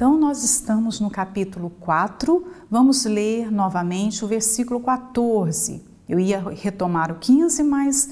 Então, 0.00 0.18
nós 0.18 0.42
estamos 0.42 0.98
no 0.98 1.10
capítulo 1.10 1.68
4, 1.78 2.42
vamos 2.70 3.04
ler 3.04 3.52
novamente 3.52 4.24
o 4.24 4.28
versículo 4.28 4.80
14. 4.80 5.84
Eu 6.08 6.18
ia 6.18 6.42
retomar 6.56 7.12
o 7.12 7.16
15, 7.16 7.62
mas 7.64 8.10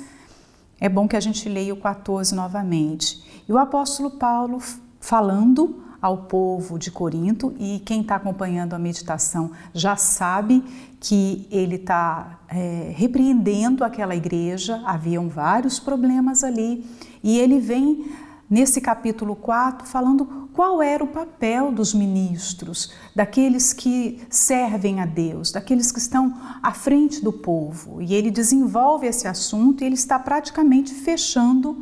é 0.79 0.87
bom 0.87 1.09
que 1.09 1.17
a 1.17 1.21
gente 1.21 1.49
leia 1.49 1.73
o 1.73 1.79
14 1.79 2.35
novamente. 2.35 3.43
E 3.49 3.51
o 3.51 3.57
apóstolo 3.57 4.11
Paulo 4.11 4.59
falando 5.01 5.83
ao 5.99 6.25
povo 6.25 6.79
de 6.79 6.91
Corinto, 6.91 7.55
e 7.59 7.79
quem 7.79 8.03
está 8.03 8.17
acompanhando 8.17 8.75
a 8.75 8.79
meditação 8.79 9.53
já 9.73 9.97
sabe 9.97 10.63
que 11.01 11.49
ele 11.51 11.77
está 11.77 12.39
é, 12.49 12.93
repreendendo 12.95 13.83
aquela 13.83 14.15
igreja, 14.15 14.83
haviam 14.85 15.27
vários 15.27 15.81
problemas 15.81 16.45
ali, 16.45 16.85
e 17.25 17.39
ele 17.39 17.59
vem 17.59 18.13
nesse 18.51 18.81
capítulo 18.81 19.37
4 19.37 19.87
falando 19.87 20.48
qual 20.59 20.83
era 20.83 21.05
o 21.05 21.07
papel 21.07 21.71
dos 21.71 21.95
ministros, 21.95 22.91
daqueles 23.15 23.73
que 23.73 24.21
servem 24.29 25.01
a 25.01 25.07
Deus, 25.07 25.53
daqueles 25.53 25.93
que 25.93 26.01
estão 26.01 26.37
à 26.61 26.73
frente 26.73 27.23
do 27.23 27.33
povo. 27.33 28.03
E 28.03 28.13
ele 28.13 28.29
desenvolve 28.29 29.07
esse 29.07 29.29
assunto 29.29 29.85
e 29.85 29.87
ele 29.87 29.95
está 29.95 30.19
praticamente 30.19 30.93
fechando 30.93 31.81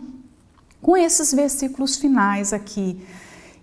com 0.82 0.94
esses 0.94 1.32
versículos 1.32 1.96
finais 1.96 2.52
aqui. 2.52 3.00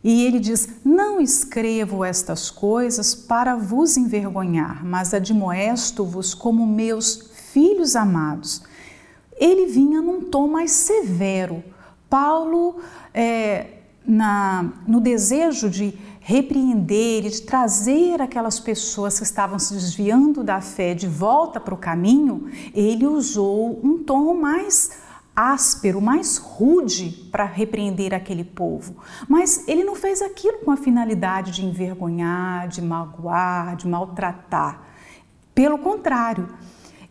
E 0.04 0.26
ele 0.26 0.40
diz: 0.40 0.68
Não 0.84 1.22
escrevo 1.22 2.04
estas 2.04 2.50
coisas 2.50 3.14
para 3.14 3.56
vos 3.56 3.96
envergonhar, 3.98 4.84
mas 4.84 5.14
admoesto-vos 5.14 6.34
como 6.34 6.66
meus 6.66 7.30
filhos 7.52 7.96
amados. 7.96 8.64
Ele 9.38 9.68
vinha 9.68 10.02
num 10.02 10.22
tom 10.22 10.48
mais 10.48 10.72
severo 10.72 11.64
Paulo, 12.14 12.80
é, 13.12 13.66
na, 14.06 14.72
no 14.88 15.00
desejo 15.00 15.70
de 15.70 15.98
repreender 16.20 17.26
e 17.26 17.30
de 17.30 17.42
trazer 17.42 18.22
aquelas 18.22 18.60
pessoas 18.60 19.18
que 19.18 19.24
estavam 19.24 19.60
se 19.60 19.74
desviando 19.74 20.44
da 20.44 20.62
fé 20.62 20.94
de 20.94 21.08
volta 21.08 21.60
para 21.60 21.74
o 21.74 21.78
caminho, 21.78 22.50
ele 22.74 23.06
usou 23.06 23.80
um 23.84 24.02
tom 24.04 24.34
mais 24.34 25.04
áspero, 25.36 26.00
mais 26.00 26.38
rude 26.38 27.28
para 27.32 27.44
repreender 27.44 28.14
aquele 28.14 28.44
povo. 28.44 28.96
Mas 29.28 29.68
ele 29.68 29.84
não 29.84 29.96
fez 29.96 30.22
aquilo 30.22 30.60
com 30.60 30.72
a 30.72 30.78
finalidade 30.78 31.52
de 31.52 31.66
envergonhar, 31.66 32.68
de 32.68 32.82
magoar, 32.82 33.76
de 33.76 33.88
maltratar. 33.88 34.82
Pelo 35.54 35.78
contrário, 35.78 36.48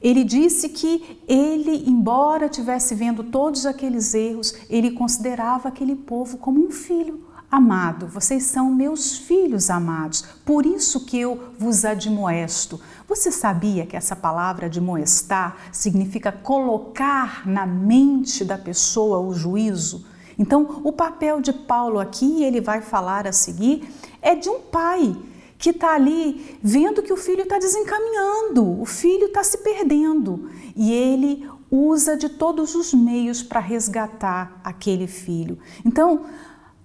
ele 0.03 0.25
disse 0.25 0.69
que 0.69 1.23
ele, 1.29 1.89
embora 1.89 2.49
tivesse 2.49 2.95
vendo 2.95 3.23
todos 3.23 3.65
aqueles 3.65 4.13
erros, 4.15 4.55
ele 4.69 4.91
considerava 4.91 5.69
aquele 5.69 5.95
povo 5.95 6.39
como 6.39 6.67
um 6.67 6.71
filho 6.71 7.25
amado. 7.49 8.09
Vocês 8.09 8.45
são 8.45 8.75
meus 8.75 9.17
filhos 9.17 9.71
amados, 9.71 10.23
por 10.45 10.67
isso 10.67 11.05
que 11.05 11.19
eu 11.19 11.51
vos 11.59 11.85
admoesto. 11.85 12.81
Você 13.07 13.31
sabia 13.31 13.85
que 13.85 13.97
essa 13.97 14.17
palavra 14.17 14.67
admoestar 14.67 15.57
significa 15.71 16.33
colocar 16.33 17.47
na 17.47 17.67
mente 17.67 18.45
da 18.45 18.57
pessoa 18.57 19.19
o 19.19 19.35
juízo? 19.35 20.07
Então, 20.39 20.81
o 20.83 20.93
papel 20.93 21.41
de 21.41 21.53
Paulo 21.53 22.01
aqui, 22.01 22.43
ele 22.43 22.61
vai 22.61 22.81
falar 22.81 23.27
a 23.27 23.33
seguir, 23.33 23.87
é 24.23 24.35
de 24.35 24.49
um 24.49 24.61
pai 24.61 25.15
que 25.63 25.71
está 25.71 25.95
ali 25.95 26.59
vendo 26.61 27.05
que 27.05 27.13
o 27.13 27.17
filho 27.17 27.45
está 27.45 27.57
desencaminhando, 27.57 28.81
o 28.81 28.85
filho 28.85 29.27
está 29.27 29.45
se 29.45 29.59
perdendo 29.59 30.51
e 30.75 30.93
ele 30.93 31.49
usa 31.71 32.17
de 32.17 32.29
todos 32.29 32.75
os 32.75 32.93
meios 32.93 33.45
para 33.45 33.61
resgatar 33.61 34.61
aquele 34.65 35.07
filho. 35.07 35.57
Então, 35.85 36.25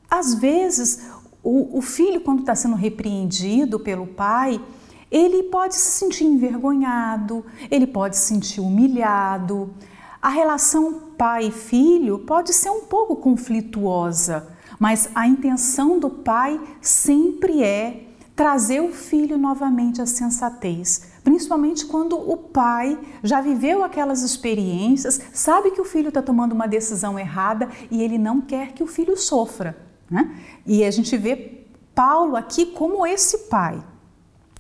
às 0.08 0.36
vezes, 0.36 1.08
o, 1.44 1.80
o 1.80 1.82
filho, 1.82 2.22
quando 2.22 2.42
está 2.42 2.54
sendo 2.54 2.76
repreendido 2.76 3.80
pelo 3.80 4.06
pai, 4.06 4.62
ele 5.10 5.42
pode 5.44 5.74
se 5.74 5.98
sentir 5.98 6.26
envergonhado, 6.26 7.44
ele 7.72 7.88
pode 7.88 8.16
se 8.16 8.28
sentir 8.28 8.62
humilhado. 8.62 9.74
A 10.22 10.30
relação 10.30 11.02
pai 11.18 11.50
filho 11.50 12.20
pode 12.20 12.54
ser 12.54 12.70
um 12.70 12.82
pouco 12.82 13.16
conflituosa, 13.16 14.56
mas 14.80 15.10
a 15.16 15.28
intenção 15.28 15.98
do 15.98 16.12
pai 16.12 16.62
sempre 16.80 17.64
é 17.64 18.07
trazer 18.38 18.82
o 18.82 18.94
filho 18.94 19.36
novamente 19.36 20.00
à 20.00 20.06
sensatez, 20.06 21.10
principalmente 21.24 21.88
quando 21.88 22.16
o 22.16 22.38
pai 22.38 22.96
já 23.24 23.42
viveu 23.42 23.84
aquelas 23.84 24.22
experiências, 24.22 25.20
sabe 25.34 25.72
que 25.72 25.82
o 25.82 25.84
filho 25.84 26.10
está 26.10 26.22
tomando 26.22 26.52
uma 26.52 26.68
decisão 26.68 27.18
errada 27.18 27.68
e 27.90 28.04
ele 28.04 28.20
não 28.20 28.40
quer 28.40 28.74
que 28.74 28.84
o 28.84 28.88
filho 28.88 29.18
sofra. 29.18 29.76
Né? 30.08 30.40
E 30.68 30.84
a 30.84 30.92
gente 30.92 31.18
vê 31.18 31.64
Paulo 31.96 32.36
aqui 32.36 32.68
como 32.68 33.08
esse 33.08 33.50
pai. 33.50 33.84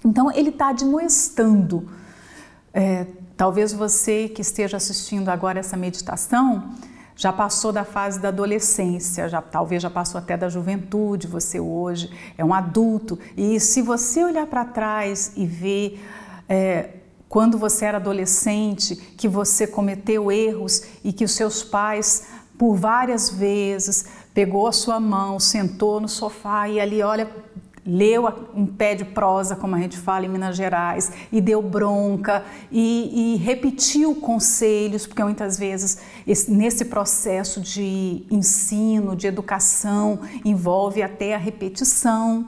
Então 0.04 0.32
ele 0.32 0.50
está 0.50 0.70
admoestando. 0.70 1.88
É, 2.74 3.06
talvez 3.38 3.72
você 3.74 4.28
que 4.28 4.42
esteja 4.42 4.78
assistindo 4.78 5.30
agora 5.30 5.60
essa 5.60 5.78
meditação 5.78 6.72
já 7.18 7.34
passou 7.34 7.74
da 7.74 7.84
fase 7.84 8.20
da 8.20 8.28
adolescência, 8.28 9.28
já 9.28 9.42
talvez 9.42 9.82
já 9.82 9.90
passou 9.90 10.20
até 10.20 10.38
da 10.38 10.48
juventude, 10.48 11.26
você 11.26 11.60
hoje 11.60 12.12
é 12.38 12.46
um 12.46 12.54
adulto. 12.54 13.18
E 13.36 13.60
se 13.60 13.82
você 13.82 14.24
olhar 14.24 14.46
para 14.46 14.64
trás 14.64 15.34
e 15.36 15.46
ver 15.46 16.00
é, 16.48 16.92
quando 17.28 17.58
você 17.58 17.86
era 17.86 17.98
adolescente, 17.98 18.96
que 18.96 19.28
você 19.28 19.66
cometeu 19.66 20.32
erros 20.32 20.84
e 21.04 21.12
que 21.12 21.26
os 21.26 21.32
seus 21.32 21.64
pais, 21.64 22.28
por 22.58 22.76
várias 22.76 23.30
vezes, 23.30 24.06
pegou 24.34 24.68
a 24.68 24.72
sua 24.72 25.00
mão, 25.00 25.40
sentou 25.40 26.00
no 26.00 26.08
sofá 26.08 26.70
e 26.70 26.80
ali, 26.80 27.02
olha, 27.02 27.28
leu 27.88 28.28
um 28.54 28.66
pé 28.66 28.94
de 28.94 29.06
prosa, 29.06 29.56
como 29.56 29.74
a 29.74 29.80
gente 29.80 29.98
fala 29.98 30.26
em 30.26 30.30
Minas 30.30 30.58
Gerais, 30.58 31.10
e 31.32 31.40
deu 31.40 31.62
bronca 31.62 32.44
e, 32.70 33.34
e 33.34 33.38
repetiu 33.38 34.14
conselhos, 34.16 35.08
porque 35.08 35.24
muitas 35.24 35.58
vezes 35.58 36.00
esse, 36.28 36.52
nesse 36.52 36.84
processo 36.86 37.62
de 37.62 38.26
ensino, 38.30 39.16
de 39.16 39.26
educação, 39.26 40.20
envolve 40.44 41.02
até 41.02 41.34
a 41.34 41.38
repetição. 41.38 42.46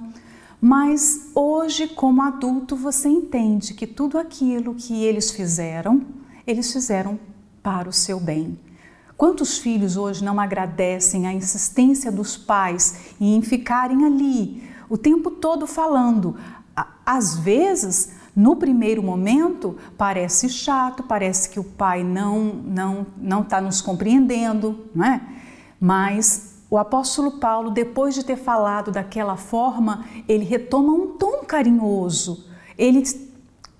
Mas 0.59 1.29
hoje, 1.33 1.87
como 1.87 2.21
adulto, 2.21 2.75
você 2.75 3.07
entende 3.07 3.73
que 3.73 3.87
tudo 3.87 4.17
aquilo 4.17 4.75
que 4.75 5.05
eles 5.05 5.31
fizeram, 5.31 6.01
eles 6.45 6.73
fizeram 6.73 7.17
para 7.63 7.87
o 7.87 7.93
seu 7.93 8.19
bem. 8.19 8.59
Quantos 9.15 9.57
filhos 9.57 9.97
hoje 9.97 10.23
não 10.23 10.39
agradecem 10.39 11.27
a 11.27 11.33
insistência 11.33 12.11
dos 12.11 12.37
pais 12.37 13.13
em 13.19 13.41
ficarem 13.41 14.05
ali, 14.05 14.68
o 14.89 14.97
tempo 14.97 15.29
todo 15.31 15.67
falando. 15.67 16.35
Às 17.05 17.37
vezes, 17.37 18.13
no 18.35 18.55
primeiro 18.55 19.03
momento, 19.03 19.77
parece 19.97 20.49
chato, 20.49 21.03
parece 21.03 21.49
que 21.49 21.59
o 21.59 21.63
pai 21.63 22.03
não 22.03 22.39
não 22.63 23.07
não 23.17 23.41
está 23.41 23.59
nos 23.59 23.81
compreendendo, 23.81 24.85
não 24.93 25.05
é? 25.05 25.21
Mas 25.79 26.55
o 26.69 26.77
apóstolo 26.77 27.33
Paulo, 27.33 27.71
depois 27.71 28.13
de 28.13 28.23
ter 28.23 28.37
falado 28.37 28.91
daquela 28.91 29.35
forma, 29.35 30.05
ele 30.27 30.45
retoma 30.45 30.93
um 30.93 31.07
tom 31.17 31.43
carinhoso. 31.45 32.45
Ele 32.77 33.03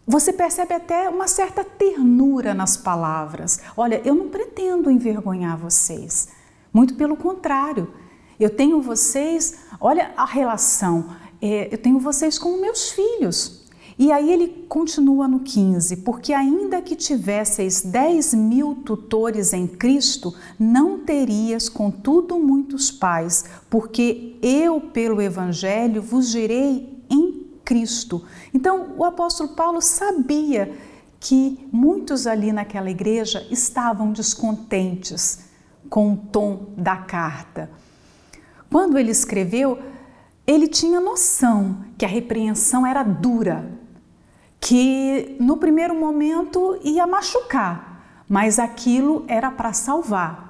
você 0.05 0.33
percebe 0.33 0.73
até 0.73 1.07
uma 1.07 1.27
certa 1.27 1.63
ternura 1.63 2.55
nas 2.55 2.75
palavras. 2.75 3.61
Olha, 3.77 4.01
eu 4.03 4.15
não 4.15 4.27
pretendo 4.27 4.89
envergonhar 4.89 5.55
vocês. 5.55 6.29
Muito 6.73 6.95
pelo 6.95 7.15
contrário, 7.15 7.93
eu 8.39 8.49
tenho 8.49 8.81
vocês, 8.81 9.55
olha 9.79 10.11
a 10.15 10.25
relação, 10.25 11.09
é, 11.41 11.73
eu 11.73 11.77
tenho 11.77 11.99
vocês 11.99 12.37
como 12.37 12.59
meus 12.59 12.91
filhos. 12.91 13.59
E 13.97 14.13
aí 14.13 14.31
ele 14.31 14.65
continua 14.69 15.27
no 15.27 15.41
15: 15.41 15.97
Porque 15.97 16.31
ainda 16.31 16.81
que 16.81 16.95
tivesseis 16.95 17.81
10 17.81 18.33
mil 18.33 18.75
tutores 18.75 19.51
em 19.51 19.67
Cristo, 19.67 20.33
não 20.57 20.99
terias, 20.99 21.67
contudo, 21.67 22.39
muitos 22.39 22.89
pais, 22.89 23.43
porque 23.69 24.37
eu, 24.41 24.79
pelo 24.79 25.21
Evangelho, 25.21 26.01
vos 26.01 26.29
gerei 26.29 27.03
em 27.09 27.45
Cristo. 27.65 28.23
Então, 28.53 28.95
o 28.97 29.03
apóstolo 29.03 29.49
Paulo 29.49 29.81
sabia 29.81 30.73
que 31.19 31.67
muitos 31.69 32.25
ali 32.25 32.53
naquela 32.53 32.89
igreja 32.89 33.45
estavam 33.51 34.13
descontentes 34.13 35.39
com 35.89 36.13
o 36.13 36.17
tom 36.17 36.67
da 36.77 36.95
carta. 36.95 37.69
Quando 38.69 38.97
ele 38.97 39.11
escreveu, 39.11 39.79
ele 40.45 40.67
tinha 40.67 40.99
noção 40.99 41.85
que 41.97 42.05
a 42.05 42.07
repreensão 42.07 42.85
era 42.85 43.03
dura, 43.03 43.71
que 44.59 45.35
no 45.39 45.57
primeiro 45.57 45.95
momento 45.95 46.79
ia 46.83 47.07
machucar, 47.07 48.23
mas 48.27 48.59
aquilo 48.59 49.25
era 49.27 49.49
para 49.49 49.73
salvar. 49.73 50.49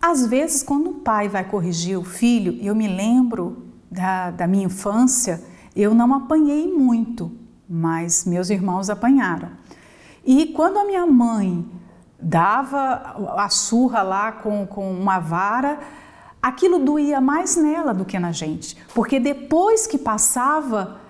Às 0.00 0.26
vezes, 0.26 0.62
quando 0.62 0.90
um 0.90 1.00
pai 1.00 1.28
vai 1.28 1.44
corrigir 1.44 1.98
o 1.98 2.04
filho, 2.04 2.58
eu 2.62 2.74
me 2.74 2.86
lembro 2.86 3.66
da, 3.90 4.30
da 4.30 4.46
minha 4.46 4.66
infância, 4.66 5.42
eu 5.74 5.94
não 5.94 6.14
apanhei 6.14 6.72
muito, 6.72 7.32
mas 7.68 8.24
meus 8.24 8.50
irmãos 8.50 8.88
apanharam. 8.88 9.50
E 10.24 10.46
quando 10.46 10.78
a 10.78 10.84
minha 10.84 11.06
mãe 11.06 11.66
dava 12.20 13.34
a 13.36 13.48
surra 13.48 14.02
lá 14.02 14.32
com, 14.32 14.66
com 14.66 14.90
uma 14.90 15.18
vara, 15.18 15.78
aquilo 16.46 16.78
doía 16.78 17.20
mais 17.20 17.56
nela 17.56 17.92
do 17.92 18.04
que 18.04 18.16
na 18.20 18.30
gente, 18.30 18.76
porque 18.94 19.18
depois 19.18 19.84
que 19.84 19.98
passava, 19.98 21.00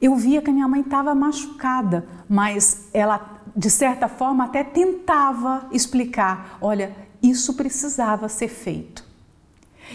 eu 0.00 0.16
via 0.16 0.40
que 0.40 0.48
a 0.48 0.52
minha 0.52 0.66
mãe 0.66 0.80
estava 0.80 1.14
machucada, 1.14 2.06
mas 2.26 2.88
ela, 2.94 3.42
de 3.54 3.68
certa 3.68 4.08
forma, 4.08 4.44
até 4.44 4.64
tentava 4.64 5.66
explicar: 5.70 6.56
olha, 6.62 6.96
isso 7.22 7.52
precisava 7.54 8.26
ser 8.28 8.48
feito. 8.48 9.04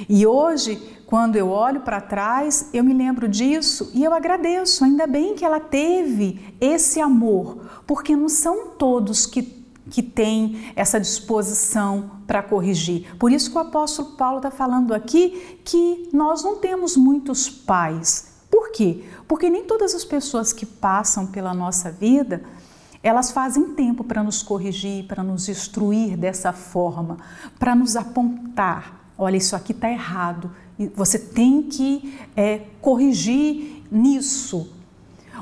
E 0.08 0.26
hoje, 0.26 1.02
quando 1.08 1.36
eu 1.36 1.50
olho 1.50 1.82
para 1.82 2.00
trás, 2.00 2.70
eu 2.72 2.84
me 2.84 2.94
lembro 2.94 3.28
disso 3.28 3.92
e 3.96 4.04
eu 4.04 4.14
agradeço. 4.14 4.86
Ainda 4.86 5.08
bem 5.08 5.34
que 5.34 5.44
ela 5.44 5.60
teve 5.60 6.56
esse 6.62 7.02
amor, 7.02 7.82
porque 7.88 8.16
não 8.16 8.30
são 8.30 8.68
todos 8.78 9.26
que 9.26 9.61
que 9.92 10.02
têm 10.02 10.72
essa 10.76 11.00
disposição 11.00 12.12
para 12.26 12.42
corrigir. 12.42 13.16
Por 13.20 13.32
isso 13.32 13.52
que 13.52 13.58
o 13.58 13.62
apóstolo 13.62 14.14
Paulo 14.14 14.38
está 14.38 14.50
falando 14.50 14.94
aqui 14.94 15.60
que 15.64 16.10
nós 16.12 16.44
não 16.44 16.56
temos 16.56 16.98
muitos 16.98 17.48
pais. 17.48 18.32
Por 18.50 18.72
quê? 18.72 19.04
Porque 19.28 19.50
nem 19.50 19.66
todas 19.66 19.94
as 19.94 20.04
pessoas 20.04 20.52
que 20.52 20.66
passam 20.66 21.28
pela 21.28 21.54
nossa 21.54 21.92
vida 21.92 22.42
elas 23.04 23.32
fazem 23.32 23.74
tempo 23.74 24.04
para 24.04 24.22
nos 24.22 24.44
corrigir, 24.44 25.08
para 25.08 25.24
nos 25.24 25.50
instruir 25.50 26.16
dessa 26.16 26.54
forma, 26.54 27.18
para 27.58 27.74
nos 27.74 27.96
apontar 27.96 29.02
olha, 29.22 29.38
isso 29.38 29.56
aqui 29.56 29.72
está 29.72 29.90
errado, 29.90 30.50
você 30.96 31.20
tem 31.20 31.62
que 31.62 32.18
é, 32.36 32.64
corrigir 32.82 33.84
nisso. 33.92 34.74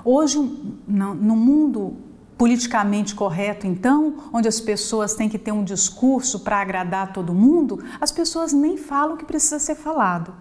Hoje, 0.04 0.38
no 0.86 1.36
mundo 1.36 1.96
politicamente 2.40 3.14
correto, 3.14 3.68
então, 3.68 4.16
onde 4.32 4.48
as 4.48 4.62
pessoas 4.62 5.14
têm 5.14 5.28
que 5.28 5.38
ter 5.38 5.52
um 5.52 5.62
discurso 5.62 6.40
para 6.40 6.62
agradar 6.62 7.12
todo 7.12 7.34
mundo, 7.34 7.84
as 8.00 8.14
pessoas 8.14 8.54
nem 8.54 8.78
falam 8.78 9.16
o 9.16 9.18
que 9.18 9.26
precisa 9.26 9.60
ser 9.60 9.76
falado. 9.76 10.34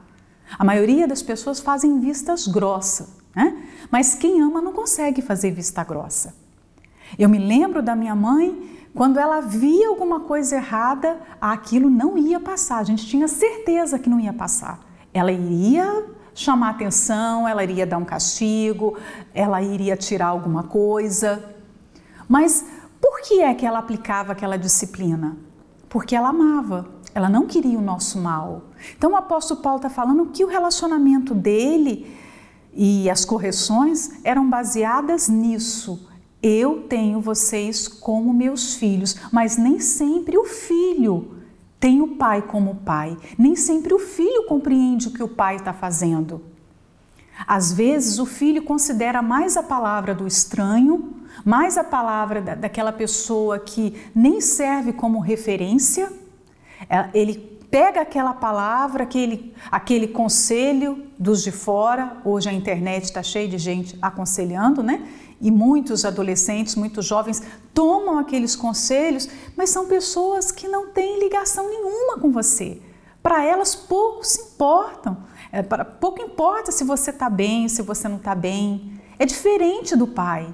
A 0.56 0.65
maioria 0.65 1.09
das 1.09 1.23
pessoas 1.23 1.59
fazem 1.59 1.99
vistas 1.99 2.47
grossas, 2.47 3.09
né? 3.35 3.65
mas 3.91 4.15
quem 4.15 4.41
ama 4.41 4.62
não 4.62 4.73
consegue 4.73 5.21
fazer 5.21 5.50
vista 5.50 5.83
grossa. 5.83 6.37
Eu 7.19 7.29
me 7.29 7.39
lembro 7.39 7.83
da 7.83 7.97
minha 7.97 8.15
mãe 8.15 8.79
quando 8.94 9.19
ela 9.19 9.41
via 9.41 9.89
alguma 9.89 10.21
coisa 10.21 10.55
errada, 10.55 11.21
aquilo 11.41 11.91
não 11.91 12.17
ia 12.17 12.39
passar. 12.39 12.79
A 12.79 12.85
gente 12.85 13.09
tinha 13.09 13.27
certeza 13.27 13.99
que 13.99 14.09
não 14.09 14.21
ia 14.21 14.33
passar. 14.33 14.79
Ela 15.12 15.33
iria 15.33 16.06
chamar 16.33 16.71
atenção, 16.71 17.49
ela 17.49 17.65
iria 17.65 17.85
dar 17.85 17.99
um 17.99 18.05
castigo, 18.05 18.97
ela 19.35 19.61
iria 19.61 19.97
tirar 19.97 20.29
alguma 20.29 20.62
coisa. 20.62 21.57
Mas 22.29 22.65
por 23.01 23.23
que 23.23 23.41
é 23.41 23.55
que 23.55 23.65
ela 23.65 23.79
aplicava 23.79 24.33
aquela 24.33 24.57
disciplina? 24.57 25.37
Porque 25.89 26.15
ela 26.15 26.29
amava, 26.29 26.89
ela 27.15 27.29
não 27.29 27.47
queria 27.47 27.79
o 27.79 27.83
nosso 27.83 28.19
mal. 28.19 28.65
Então 28.97 29.13
o 29.13 29.17
apóstolo 29.17 29.61
Paulo 29.61 29.79
está 29.79 29.89
falando 29.89 30.27
que 30.27 30.45
o 30.45 30.49
relacionamento 30.49 31.35
dele 31.35 32.15
e 32.75 33.09
as 33.09 33.25
correções 33.25 34.21
eram 34.23 34.49
baseadas 34.49 35.29
nisso, 35.29 36.07
eu 36.43 36.83
tenho 36.83 37.21
vocês 37.21 37.89
como 37.89 38.33
meus 38.33 38.77
filhos, 38.77 39.17
mas 39.33 39.57
nem 39.57 39.81
sempre 39.81 40.39
o 40.39 40.45
filho 40.45 41.35
tem 41.81 42.01
o 42.01 42.17
pai 42.17 42.43
como 42.43 42.77
pai, 42.77 43.17
nem 43.37 43.57
sempre 43.57 43.95
o 43.95 43.99
filho 43.99 44.47
compreende 44.47 45.09
o 45.09 45.11
que 45.13 45.23
o 45.23 45.29
pai 45.29 45.57
está 45.57 45.73
fazendo. 45.73 46.43
Às 47.47 47.73
vezes 47.73 48.19
o 48.19 48.27
filho 48.27 48.63
considera 48.63 49.23
mais 49.23 49.57
a 49.57 49.63
palavra 49.63 50.15
do 50.15 50.27
estranho, 50.27 51.15
mais 51.45 51.79
a 51.79 51.85
palavra 51.85 52.41
da, 52.41 52.55
daquela 52.55 52.93
pessoa 52.93 53.59
que 53.59 54.01
nem 54.15 54.41
serve 54.41 54.93
como 54.93 55.19
referência. 55.19 56.13
Ele 57.13 57.59
pega 57.71 58.01
aquela 58.01 58.33
palavra, 58.33 59.05
aquele, 59.05 59.55
aquele 59.71 60.09
conselho 60.09 61.07
dos 61.19 61.43
de 61.43 61.51
fora. 61.51 62.17
Hoje 62.25 62.49
a 62.49 62.53
internet 62.53 63.05
está 63.05 63.23
cheia 63.23 63.49
de 63.49 63.59
gente 63.59 63.99
aconselhando, 64.01 64.83
né? 64.83 65.07
E 65.41 65.51
muitos 65.51 66.05
adolescentes, 66.05 66.75
muitos 66.75 67.07
jovens 67.07 67.43
tomam 67.73 68.19
aqueles 68.19 68.57
conselhos, 68.57 69.29
mas 69.57 69.71
são 69.71 69.87
pessoas 69.87 70.51
que 70.51 70.67
não 70.67 70.89
têm 70.89 71.21
ligação 71.21 71.69
nenhuma 71.69 72.19
com 72.19 72.33
você. 72.33 72.81
Para 73.23 73.45
elas, 73.45 73.75
pouco 73.75 74.25
se 74.25 74.41
importam. 74.41 75.17
É, 75.53 75.63
para, 75.63 75.85
pouco 75.85 76.21
importa 76.23 76.73
se 76.73 76.83
você 76.83 77.11
está 77.11 77.31
bem, 77.31 77.69
se 77.69 77.83
você 77.83 78.09
não 78.09 78.17
está 78.17 78.35
bem. 78.35 79.01
É 79.19 79.25
diferente 79.25 79.95
do 79.95 80.07
pai. 80.07 80.53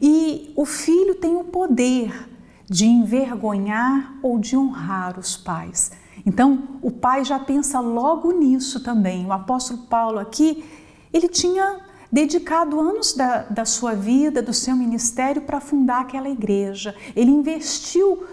E 0.00 0.52
o 0.56 0.64
filho 0.64 1.14
tem 1.14 1.36
o 1.36 1.44
poder 1.44 2.28
de 2.68 2.86
envergonhar 2.86 4.14
ou 4.22 4.38
de 4.38 4.56
honrar 4.56 5.18
os 5.18 5.36
pais. 5.36 5.90
Então, 6.24 6.78
o 6.82 6.90
pai 6.90 7.24
já 7.24 7.38
pensa 7.38 7.80
logo 7.80 8.30
nisso 8.32 8.80
também. 8.80 9.26
O 9.26 9.32
apóstolo 9.32 9.80
Paulo 9.86 10.18
aqui, 10.18 10.64
ele 11.12 11.28
tinha 11.28 11.80
dedicado 12.12 12.78
anos 12.78 13.14
da, 13.14 13.42
da 13.44 13.64
sua 13.64 13.94
vida, 13.94 14.42
do 14.42 14.52
seu 14.52 14.76
ministério 14.76 15.42
para 15.42 15.60
fundar 15.60 16.02
aquela 16.02 16.28
igreja. 16.28 16.94
Ele 17.14 17.30
investiu 17.30 18.24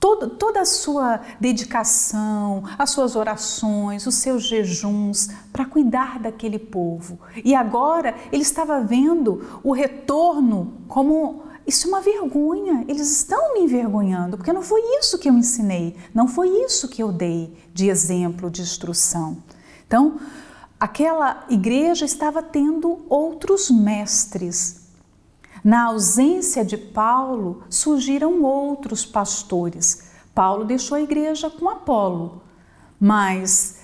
todo, 0.00 0.30
toda 0.30 0.60
a 0.60 0.64
sua 0.64 1.20
dedicação, 1.40 2.62
as 2.78 2.90
suas 2.90 3.16
orações, 3.16 4.06
os 4.06 4.14
seus 4.16 4.44
jejuns 4.44 5.28
para 5.52 5.64
cuidar 5.64 6.18
daquele 6.18 6.58
povo. 6.58 7.18
E 7.44 7.54
agora 7.54 8.14
ele 8.32 8.42
estava 8.42 8.80
vendo 8.80 9.60
o 9.62 9.72
retorno 9.72 10.74
como 10.86 11.42
isso 11.66 11.86
é 11.86 11.90
uma 11.90 12.00
vergonha, 12.00 12.84
eles 12.88 13.10
estão 13.10 13.52
me 13.52 13.60
envergonhando, 13.60 14.38
porque 14.38 14.54
não 14.54 14.62
foi 14.62 14.80
isso 14.98 15.18
que 15.18 15.28
eu 15.28 15.34
ensinei, 15.34 15.94
não 16.14 16.26
foi 16.26 16.48
isso 16.48 16.88
que 16.88 17.02
eu 17.02 17.12
dei 17.12 17.52
de 17.74 17.90
exemplo, 17.90 18.50
de 18.50 18.62
instrução. 18.62 19.36
Então, 19.86 20.18
aquela 20.80 21.44
igreja 21.50 22.06
estava 22.06 22.42
tendo 22.42 23.04
outros 23.06 23.70
mestres. 23.70 24.87
Na 25.68 25.88
ausência 25.88 26.64
de 26.64 26.78
Paulo, 26.78 27.62
surgiram 27.68 28.42
outros 28.42 29.04
pastores. 29.04 30.08
Paulo 30.34 30.64
deixou 30.64 30.96
a 30.96 31.02
igreja 31.02 31.50
com 31.50 31.68
Apolo, 31.68 32.40
mas 32.98 33.80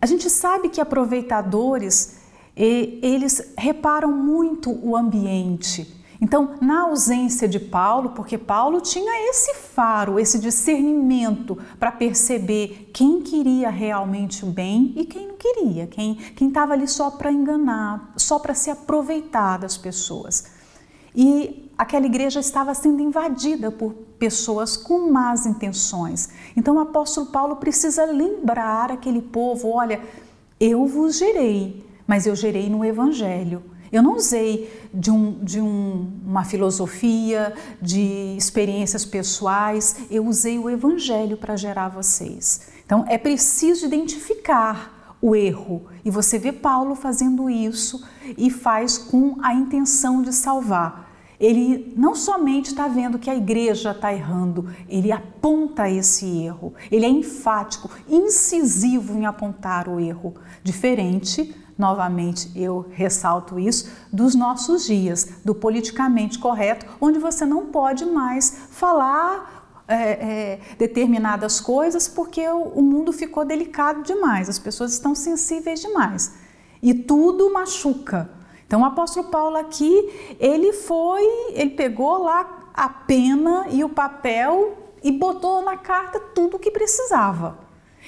a 0.00 0.06
gente 0.06 0.30
sabe 0.30 0.70
que 0.70 0.80
aproveitadores, 0.80 2.20
eles 2.56 3.52
reparam 3.58 4.10
muito 4.12 4.70
o 4.82 4.96
ambiente. 4.96 5.94
Então, 6.22 6.54
na 6.58 6.84
ausência 6.84 7.46
de 7.46 7.60
Paulo, 7.60 8.12
porque 8.12 8.38
Paulo 8.38 8.80
tinha 8.80 9.28
esse 9.28 9.52
faro, 9.56 10.18
esse 10.18 10.38
discernimento 10.38 11.58
para 11.78 11.92
perceber 11.92 12.88
quem 12.94 13.20
queria 13.20 13.68
realmente 13.68 14.42
o 14.42 14.48
bem 14.48 14.94
e 14.96 15.04
quem 15.04 15.28
não 15.28 15.36
queria, 15.36 15.86
quem 15.86 16.16
estava 16.40 16.72
ali 16.72 16.88
só 16.88 17.10
para 17.10 17.30
enganar, 17.30 18.14
só 18.16 18.38
para 18.38 18.54
se 18.54 18.70
aproveitar 18.70 19.58
das 19.58 19.76
pessoas. 19.76 20.63
E 21.14 21.70
aquela 21.78 22.06
igreja 22.06 22.40
estava 22.40 22.74
sendo 22.74 23.00
invadida 23.00 23.70
por 23.70 23.92
pessoas 24.18 24.76
com 24.76 25.10
más 25.10 25.46
intenções. 25.46 26.28
Então 26.56 26.76
o 26.76 26.80
apóstolo 26.80 27.26
Paulo 27.26 27.56
precisa 27.56 28.04
lembrar 28.04 28.90
aquele 28.90 29.22
povo: 29.22 29.70
olha, 29.70 30.00
eu 30.58 30.86
vos 30.86 31.18
gerei, 31.18 31.84
mas 32.06 32.26
eu 32.26 32.34
gerei 32.34 32.68
no 32.68 32.84
evangelho. 32.84 33.62
Eu 33.94 34.02
não 34.02 34.16
usei 34.16 34.68
de, 34.92 35.08
um, 35.08 35.38
de 35.40 35.60
um, 35.60 36.10
uma 36.26 36.42
filosofia, 36.44 37.54
de 37.80 38.34
experiências 38.36 39.04
pessoais, 39.04 39.98
eu 40.10 40.26
usei 40.26 40.58
o 40.58 40.68
Evangelho 40.68 41.36
para 41.36 41.54
gerar 41.54 41.90
vocês. 41.90 42.62
Então 42.84 43.04
é 43.08 43.16
preciso 43.16 43.86
identificar 43.86 45.16
o 45.22 45.36
erro 45.36 45.86
e 46.04 46.10
você 46.10 46.40
vê 46.40 46.50
Paulo 46.50 46.96
fazendo 46.96 47.48
isso 47.48 48.04
e 48.36 48.50
faz 48.50 48.98
com 48.98 49.36
a 49.40 49.54
intenção 49.54 50.22
de 50.22 50.32
salvar. 50.32 51.03
Ele 51.38 51.92
não 51.96 52.14
somente 52.14 52.66
está 52.66 52.86
vendo 52.86 53.18
que 53.18 53.28
a 53.28 53.34
igreja 53.34 53.90
está 53.90 54.12
errando, 54.12 54.68
ele 54.88 55.10
aponta 55.10 55.90
esse 55.90 56.26
erro. 56.42 56.74
Ele 56.90 57.04
é 57.04 57.08
enfático, 57.08 57.90
incisivo 58.08 59.16
em 59.16 59.26
apontar 59.26 59.88
o 59.88 59.98
erro, 59.98 60.34
diferente 60.62 61.54
novamente 61.76 62.50
eu 62.54 62.86
ressalto 62.92 63.58
isso, 63.58 63.90
dos 64.12 64.34
nossos 64.34 64.86
dias, 64.86 65.28
do 65.44 65.54
politicamente 65.54 66.38
correto, 66.38 66.86
onde 67.00 67.18
você 67.18 67.44
não 67.44 67.66
pode 67.66 68.04
mais 68.06 68.68
falar 68.70 69.82
é, 69.86 69.96
é, 69.96 70.60
determinadas 70.78 71.60
coisas 71.60 72.08
porque 72.08 72.46
o, 72.48 72.62
o 72.74 72.82
mundo 72.82 73.12
ficou 73.12 73.44
delicado 73.44 74.02
demais, 74.02 74.48
as 74.48 74.58
pessoas 74.58 74.92
estão 74.92 75.14
sensíveis 75.14 75.80
demais 75.80 76.34
e 76.82 76.94
tudo 76.94 77.52
machuca. 77.52 78.30
Então 78.66 78.80
o 78.80 78.84
apóstolo 78.84 79.28
Paulo 79.28 79.56
aqui, 79.56 80.36
ele 80.40 80.72
foi, 80.72 81.22
ele 81.52 81.70
pegou 81.70 82.18
lá 82.22 82.70
a 82.74 82.88
pena 82.88 83.66
e 83.70 83.84
o 83.84 83.88
papel 83.88 84.78
e 85.02 85.12
botou 85.12 85.62
na 85.62 85.76
carta 85.76 86.18
tudo 86.18 86.56
o 86.56 86.58
que 86.58 86.70
precisava. 86.70 87.58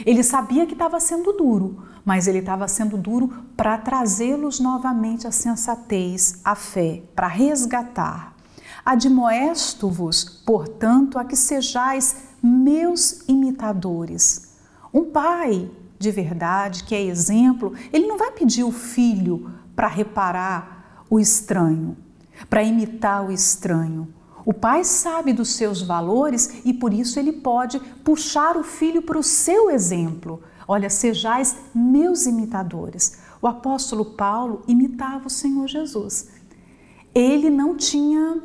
Ele 0.04 0.22
sabia 0.22 0.66
que 0.66 0.72
estava 0.72 1.00
sendo 1.00 1.32
duro, 1.32 1.82
mas 2.04 2.26
ele 2.26 2.38
estava 2.38 2.68
sendo 2.68 2.96
duro 2.96 3.32
para 3.56 3.78
trazê-los 3.78 4.60
novamente 4.60 5.26
à 5.26 5.30
sensatez, 5.30 6.40
à 6.44 6.54
fé, 6.54 7.02
para 7.14 7.26
resgatar. 7.26 8.34
Admoesto-vos, 8.84 10.42
portanto, 10.46 11.18
a 11.18 11.24
que 11.24 11.36
sejais 11.36 12.16
meus 12.42 13.26
imitadores. 13.28 14.54
Um 14.92 15.04
pai 15.10 15.70
de 15.98 16.10
verdade, 16.10 16.84
que 16.84 16.94
é 16.94 17.02
exemplo, 17.02 17.72
ele 17.92 18.06
não 18.06 18.18
vai 18.18 18.30
pedir 18.30 18.64
o 18.64 18.72
filho 18.72 19.50
para 19.76 19.86
reparar 19.86 21.04
o 21.08 21.20
estranho, 21.20 21.96
para 22.50 22.62
imitar 22.62 23.24
o 23.24 23.30
estranho. 23.30 24.08
O 24.44 24.54
pai 24.54 24.84
sabe 24.84 25.32
dos 25.32 25.54
seus 25.54 25.82
valores 25.82 26.62
e 26.64 26.72
por 26.72 26.94
isso 26.94 27.18
ele 27.18 27.32
pode 27.32 27.78
puxar 27.78 28.56
o 28.56 28.64
filho 28.64 29.02
para 29.02 29.18
o 29.18 29.22
seu 29.22 29.70
exemplo. 29.70 30.42
Olha, 30.66 30.88
sejais 30.88 31.56
meus 31.74 32.26
imitadores. 32.26 33.18
O 33.42 33.46
apóstolo 33.46 34.04
Paulo 34.04 34.62
imitava 34.66 35.26
o 35.26 35.30
Senhor 35.30 35.66
Jesus. 35.66 36.28
Ele 37.14 37.50
não 37.50 37.76
tinha 37.76 38.40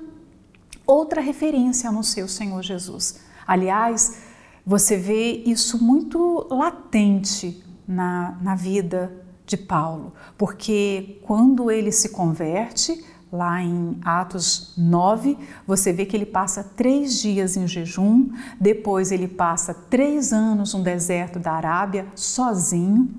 outra 0.85 1.21
referência 1.21 1.89
a 1.89 1.93
não 1.93 2.03
ser 2.03 2.23
o 2.23 2.27
Senhor 2.27 2.61
Jesus. 2.61 3.19
Aliás, 3.45 4.17
você 4.65 4.97
vê 4.97 5.43
isso 5.45 5.83
muito 5.83 6.47
latente 6.49 7.63
na, 7.87 8.37
na 8.41 8.55
vida 8.55 9.21
de 9.45 9.57
Paulo, 9.57 10.13
porque 10.37 11.19
quando 11.23 11.69
ele 11.69 11.91
se 11.91 12.09
converte, 12.09 13.03
lá 13.31 13.63
em 13.63 13.97
Atos 14.03 14.73
9, 14.77 15.37
você 15.65 15.93
vê 15.93 16.05
que 16.05 16.15
ele 16.17 16.25
passa 16.25 16.63
três 16.63 17.19
dias 17.19 17.55
em 17.55 17.65
jejum, 17.65 18.29
depois 18.59 19.11
ele 19.11 19.27
passa 19.27 19.73
três 19.73 20.33
anos 20.33 20.73
no 20.73 20.83
deserto 20.83 21.39
da 21.39 21.53
Arábia 21.53 22.07
sozinho, 22.13 23.09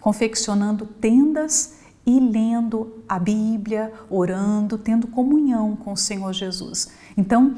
confeccionando 0.00 0.86
tendas 0.86 1.74
e 2.04 2.18
lendo 2.18 3.04
a 3.08 3.18
Bíblia, 3.18 3.92
orando, 4.08 4.76
tendo 4.76 5.06
comunhão 5.06 5.76
com 5.76 5.92
o 5.92 5.96
Senhor 5.96 6.32
Jesus. 6.32 6.90
Então, 7.16 7.54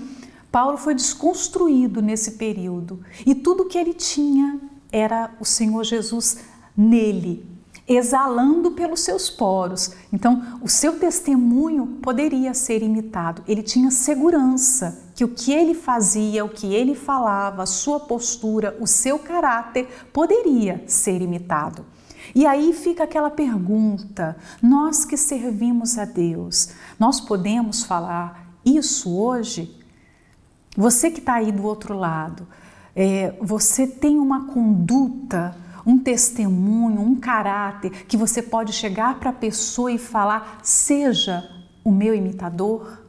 Paulo 0.50 0.76
foi 0.76 0.94
desconstruído 0.94 2.02
nesse 2.02 2.32
período 2.32 3.00
e 3.24 3.34
tudo 3.34 3.64
que 3.64 3.78
ele 3.78 3.94
tinha 3.94 4.60
era 4.90 5.34
o 5.40 5.44
Senhor 5.46 5.82
Jesus 5.82 6.44
nele, 6.76 7.46
exalando 7.88 8.70
pelos 8.72 9.00
seus 9.00 9.28
poros. 9.28 9.92
Então, 10.12 10.58
o 10.62 10.68
seu 10.68 10.98
testemunho 10.98 11.98
poderia 12.02 12.54
ser 12.54 12.82
imitado. 12.82 13.42
Ele 13.46 13.62
tinha 13.62 13.90
segurança 13.90 15.02
que 15.14 15.24
o 15.24 15.28
que 15.28 15.52
ele 15.52 15.74
fazia, 15.74 16.44
o 16.44 16.48
que 16.48 16.74
ele 16.74 16.94
falava, 16.94 17.62
a 17.62 17.66
sua 17.66 18.00
postura, 18.00 18.76
o 18.80 18.86
seu 18.86 19.18
caráter 19.18 19.88
poderia 20.12 20.82
ser 20.86 21.20
imitado. 21.20 21.84
E 22.34 22.46
aí 22.46 22.72
fica 22.72 23.04
aquela 23.04 23.30
pergunta: 23.30 24.36
nós 24.62 25.04
que 25.04 25.16
servimos 25.16 25.98
a 25.98 26.04
Deus, 26.04 26.70
nós 26.98 27.20
podemos 27.20 27.82
falar 27.82 28.56
isso 28.64 29.14
hoje? 29.16 29.78
Você 30.76 31.10
que 31.10 31.18
está 31.18 31.34
aí 31.34 31.52
do 31.52 31.64
outro 31.64 31.94
lado, 31.94 32.46
é, 32.96 33.34
você 33.42 33.86
tem 33.86 34.18
uma 34.18 34.46
conduta, 34.46 35.54
um 35.84 35.98
testemunho, 35.98 37.00
um 37.00 37.16
caráter 37.16 37.90
que 38.06 38.16
você 38.16 38.42
pode 38.42 38.72
chegar 38.72 39.18
para 39.18 39.30
a 39.30 39.34
pessoa 39.34 39.90
e 39.90 39.98
falar: 39.98 40.60
seja 40.62 41.48
o 41.84 41.90
meu 41.90 42.14
imitador? 42.14 43.02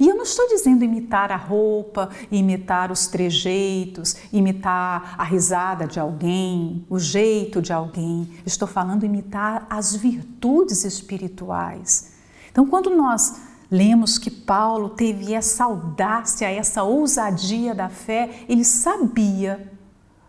E 0.00 0.08
eu 0.08 0.16
não 0.16 0.24
estou 0.24 0.48
dizendo 0.48 0.84
imitar 0.84 1.30
a 1.30 1.36
roupa, 1.36 2.10
imitar 2.30 2.90
os 2.90 3.06
trejeitos, 3.06 4.16
imitar 4.32 5.14
a 5.16 5.22
risada 5.22 5.86
de 5.86 6.00
alguém, 6.00 6.84
o 6.88 6.98
jeito 6.98 7.62
de 7.62 7.72
alguém. 7.72 8.28
Estou 8.44 8.66
falando 8.66 9.04
imitar 9.04 9.66
as 9.70 9.94
virtudes 9.94 10.84
espirituais. 10.84 12.12
Então, 12.50 12.66
quando 12.66 12.90
nós 12.90 13.36
lemos 13.70 14.18
que 14.18 14.30
Paulo 14.30 14.90
teve 14.90 15.34
essa 15.34 15.64
audácia, 15.64 16.50
essa 16.50 16.82
ousadia 16.82 17.74
da 17.74 17.88
fé, 17.88 18.44
ele 18.48 18.64
sabia 18.64 19.72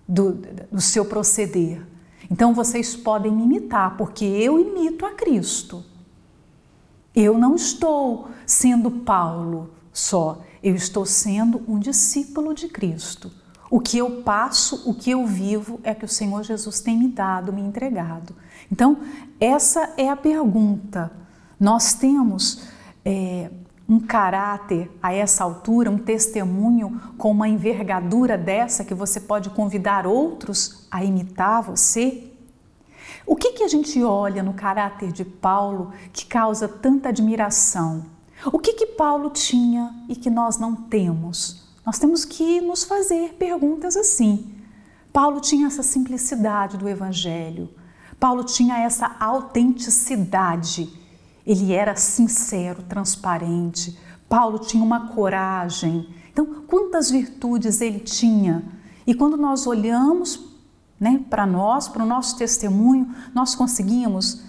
do, 0.08 0.34
do 0.72 0.82
seu 0.82 1.06
proceder. 1.06 1.86
Então, 2.30 2.54
vocês 2.54 2.96
podem 2.96 3.32
me 3.32 3.44
imitar, 3.44 3.98
porque 3.98 4.26
eu 4.26 4.60
imito 4.60 5.06
a 5.06 5.12
Cristo. 5.12 5.84
Eu 7.16 7.38
não 7.38 7.56
estou 7.56 8.30
sendo 8.46 8.92
Paulo 8.92 9.72
só, 9.92 10.42
eu 10.62 10.76
estou 10.76 11.06
sendo 11.06 11.64
um 11.68 11.80
discípulo 11.80 12.54
de 12.54 12.68
Cristo. 12.68 13.32
O 13.70 13.80
que 13.80 13.98
eu 13.98 14.22
passo, 14.22 14.90
o 14.90 14.94
que 14.94 15.12
eu 15.12 15.26
vivo 15.26 15.80
é 15.84 15.94
que 15.94 16.06
o 16.06 16.08
Senhor 16.08 16.44
Jesus 16.44 16.80
tem 16.80 16.98
me 16.98 17.08
dado, 17.08 17.52
me 17.52 17.62
entregado. 17.62 18.36
Então, 18.72 19.00
essa 19.40 19.94
é 19.98 20.10
a 20.10 20.16
pergunta. 20.16 21.12
Nós 21.60 21.94
temos 21.94 22.62
é, 23.04 23.50
um 23.88 24.00
caráter 24.00 24.92
a 25.02 25.14
essa 25.14 25.44
altura, 25.44 25.90
um 25.90 25.98
testemunho 25.98 27.00
com 27.18 27.32
uma 27.32 27.48
envergadura 27.48 28.38
dessa 28.38 28.84
que 28.84 28.94
você 28.94 29.20
pode 29.20 29.50
convidar 29.52 30.06
outros 30.06 30.88
a 30.92 31.04
imitar 31.04 31.64
você? 31.64 32.32
O 33.26 33.36
que, 33.36 33.54
que 33.54 33.64
a 33.64 33.68
gente 33.68 34.04
olha 34.04 34.44
no 34.44 34.54
caráter 34.54 35.12
de 35.12 35.24
Paulo 35.24 35.92
que 36.12 36.26
causa 36.26 36.68
tanta 36.68 37.10
admiração? 37.10 38.06
O 38.46 38.60
que, 38.60 38.74
que 38.74 38.86
Paulo 38.88 39.30
tinha 39.30 39.94
e 40.08 40.16
que 40.16 40.30
nós 40.30 40.58
não 40.58 40.76
temos? 40.76 41.68
Nós 41.86 41.98
temos 41.98 42.26
que 42.26 42.62
nos 42.62 42.84
fazer 42.84 43.36
perguntas 43.36 43.96
assim. 43.96 44.54
Paulo 45.12 45.40
tinha 45.40 45.68
essa 45.68 45.82
simplicidade 45.82 46.78
do 46.78 46.88
Evangelho, 46.88 47.70
Paulo 48.20 48.44
tinha 48.44 48.78
essa 48.80 49.16
autenticidade, 49.20 50.90
ele 51.48 51.72
era 51.72 51.96
sincero, 51.96 52.84
transparente, 52.84 53.98
Paulo 54.28 54.60
tinha 54.60 54.84
uma 54.84 55.08
coragem. 55.08 56.10
Então, 56.30 56.46
quantas 56.68 57.10
virtudes 57.10 57.80
ele 57.80 58.02
tinha? 58.02 58.66
E 59.06 59.14
quando 59.14 59.38
nós 59.38 59.66
olhamos 59.66 60.46
né, 61.00 61.24
para 61.30 61.46
nós, 61.46 61.88
para 61.88 62.04
o 62.04 62.06
nosso 62.06 62.38
testemunho, 62.38 63.10
nós 63.34 63.56
conseguimos 63.56 64.42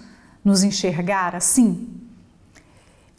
nos 0.43 0.61
enxergar 0.61 1.35
assim? 1.35 1.87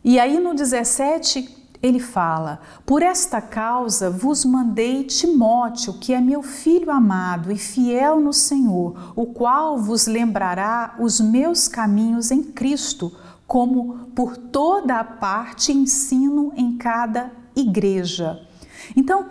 E 0.05 0.21
aí 0.21 0.39
no 0.39 0.55
17 0.55 1.61
ele 1.83 2.01
fala: 2.01 2.61
Por 2.85 3.03
esta 3.03 3.41
causa 3.41 4.11
vos 4.11 4.45
mandei 4.45 5.05
Timóteo, 5.05 5.95
que 5.95 6.13
é 6.13 6.21
meu 6.21 6.43
filho 6.43 6.91
amado 6.91 7.51
e 7.51 7.57
fiel 7.57 8.21
no 8.21 8.33
Senhor, 8.33 9.13
o 9.17 9.27
qual 9.27 9.79
vos 9.79 10.07
lembrará 10.07 10.97
os 10.99 11.21
meus 11.21 11.69
caminhos 11.69 12.31
em 12.31 12.43
Cristo, 12.43 13.13
como 13.51 14.07
por 14.15 14.37
toda 14.37 15.01
a 15.01 15.03
parte 15.03 15.73
ensino 15.73 16.53
em 16.55 16.77
cada 16.77 17.33
igreja. 17.57 18.47
Então, 18.95 19.29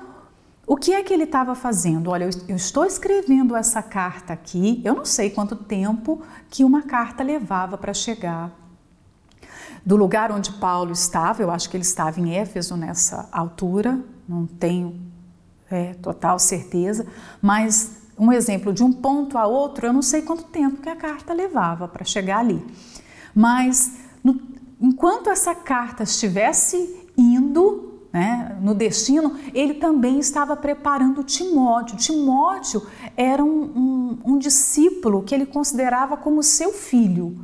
o 0.68 0.76
que 0.76 0.92
é 0.92 1.02
que 1.02 1.14
ele 1.14 1.24
estava 1.24 1.56
fazendo? 1.56 2.10
Olha, 2.10 2.30
eu 2.50 2.56
estou 2.58 2.84
escrevendo 2.86 3.56
essa 3.56 3.82
carta 3.82 4.34
aqui, 4.34 4.82
eu 4.84 4.94
não 4.94 5.06
sei 5.06 5.30
quanto 5.30 5.56
tempo 5.56 6.22
que 6.50 6.66
uma 6.66 6.82
carta 6.82 7.24
levava 7.24 7.78
para 7.78 7.94
chegar 7.94 8.52
do 9.86 9.96
lugar 9.96 10.34
onde 10.34 10.52
Paulo 10.52 10.92
estava, 10.92 11.42
eu 11.42 11.50
acho 11.50 11.70
que 11.70 11.78
ele 11.78 11.86
estava 11.86 12.20
em 12.20 12.36
Éfeso 12.36 12.76
nessa 12.76 13.30
altura, 13.32 14.02
não 14.28 14.46
tenho 14.46 15.00
é, 15.72 15.94
total 15.94 16.38
certeza, 16.40 17.08
mas 17.42 18.02
um 18.18 18.34
exemplo 18.34 18.74
de 18.74 18.84
um 18.84 18.92
ponto 18.92 19.38
a 19.38 19.48
outro, 19.48 19.88
eu 19.88 19.94
não 19.94 20.02
sei 20.02 20.24
quanto 20.24 20.44
tempo 20.44 20.82
que 20.82 20.90
a 20.90 20.96
carta 20.98 21.32
levava 21.32 21.88
para 21.88 22.04
chegar 22.04 22.40
ali. 22.40 22.62
Mas 23.34 24.09
no, 24.24 24.40
enquanto 24.80 25.30
essa 25.30 25.54
carta 25.54 26.04
estivesse 26.04 27.08
indo, 27.18 28.08
né, 28.12 28.58
no 28.62 28.74
destino, 28.74 29.38
ele 29.54 29.76
também 29.76 30.20
estava 30.20 30.56
preparando 30.56 31.24
Timóteo. 31.24 31.98
Timóteo 31.98 32.86
era 33.16 33.44
um, 33.44 33.62
um, 33.64 34.20
um 34.34 34.38
discípulo 34.38 35.24
que 35.24 35.36
ele 35.36 35.46
considerava 35.46 36.18
como 36.18 36.42
seu 36.42 36.74
filho. 36.74 37.38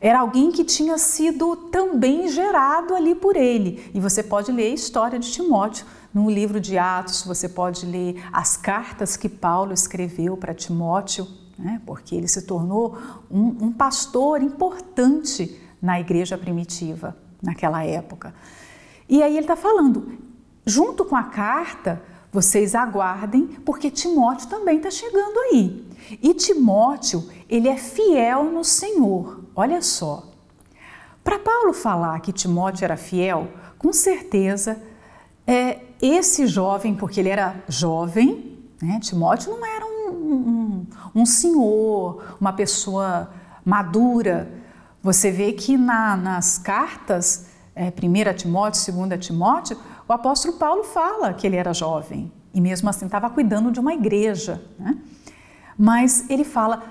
Era 0.00 0.20
alguém 0.20 0.52
que 0.52 0.64
tinha 0.64 0.96
sido 0.96 1.56
também 1.56 2.28
gerado 2.28 2.94
ali 2.94 3.14
por 3.14 3.36
ele. 3.36 3.90
E 3.92 4.00
você 4.00 4.22
pode 4.22 4.52
ler 4.52 4.70
a 4.70 4.74
história 4.74 5.18
de 5.18 5.30
Timóteo 5.30 5.86
no 6.14 6.30
livro 6.30 6.60
de 6.60 6.78
Atos, 6.78 7.22
você 7.22 7.48
pode 7.48 7.84
ler 7.84 8.22
as 8.32 8.56
cartas 8.56 9.16
que 9.16 9.28
Paulo 9.28 9.72
escreveu 9.72 10.36
para 10.36 10.54
Timóteo, 10.54 11.26
né, 11.58 11.82
porque 11.84 12.14
ele 12.14 12.28
se 12.28 12.42
tornou 12.42 12.96
um, 13.30 13.66
um 13.66 13.72
pastor 13.72 14.40
importante 14.40 15.60
na 15.80 16.00
igreja 16.00 16.36
primitiva 16.36 17.16
naquela 17.42 17.84
época. 17.84 18.34
E 19.08 19.22
aí 19.22 19.32
ele 19.32 19.40
está 19.40 19.56
falando, 19.56 20.18
junto 20.66 21.04
com 21.04 21.16
a 21.16 21.24
carta, 21.24 22.02
vocês 22.30 22.74
aguardem, 22.74 23.46
porque 23.64 23.90
Timóteo 23.90 24.48
também 24.48 24.76
está 24.76 24.90
chegando 24.90 25.38
aí. 25.50 25.86
E 26.22 26.34
Timóteo, 26.34 27.28
ele 27.48 27.68
é 27.68 27.76
fiel 27.76 28.44
no 28.44 28.64
Senhor. 28.64 29.44
Olha 29.54 29.80
só. 29.80 30.24
Para 31.24 31.38
Paulo 31.38 31.72
falar 31.72 32.20
que 32.20 32.32
Timóteo 32.32 32.84
era 32.84 32.96
fiel, 32.96 33.48
com 33.78 33.92
certeza 33.92 34.80
é, 35.46 35.80
esse 36.00 36.46
jovem, 36.46 36.94
porque 36.94 37.20
ele 37.20 37.28
era 37.28 37.62
jovem, 37.68 38.58
né? 38.80 39.00
Timóteo 39.00 39.50
não 39.50 39.66
era 39.66 39.84
um, 39.84 40.10
um, 40.10 40.86
um 41.14 41.26
senhor, 41.26 42.36
uma 42.40 42.52
pessoa 42.52 43.30
madura. 43.64 44.57
Você 45.02 45.30
vê 45.30 45.52
que 45.52 45.76
na, 45.76 46.16
nas 46.16 46.58
cartas 46.58 47.46
é, 47.74 47.86
1 47.88 48.36
Timóteo, 48.36 48.92
2 48.92 49.24
Timóteo, 49.24 49.78
o 50.08 50.12
apóstolo 50.12 50.54
Paulo 50.54 50.84
fala 50.84 51.32
que 51.32 51.46
ele 51.46 51.56
era 51.56 51.72
jovem 51.72 52.32
e 52.52 52.60
mesmo 52.60 52.88
assim 52.88 53.06
estava 53.06 53.30
cuidando 53.30 53.70
de 53.70 53.78
uma 53.78 53.94
igreja. 53.94 54.60
Né? 54.78 54.98
Mas 55.78 56.28
ele 56.28 56.44
fala: 56.44 56.82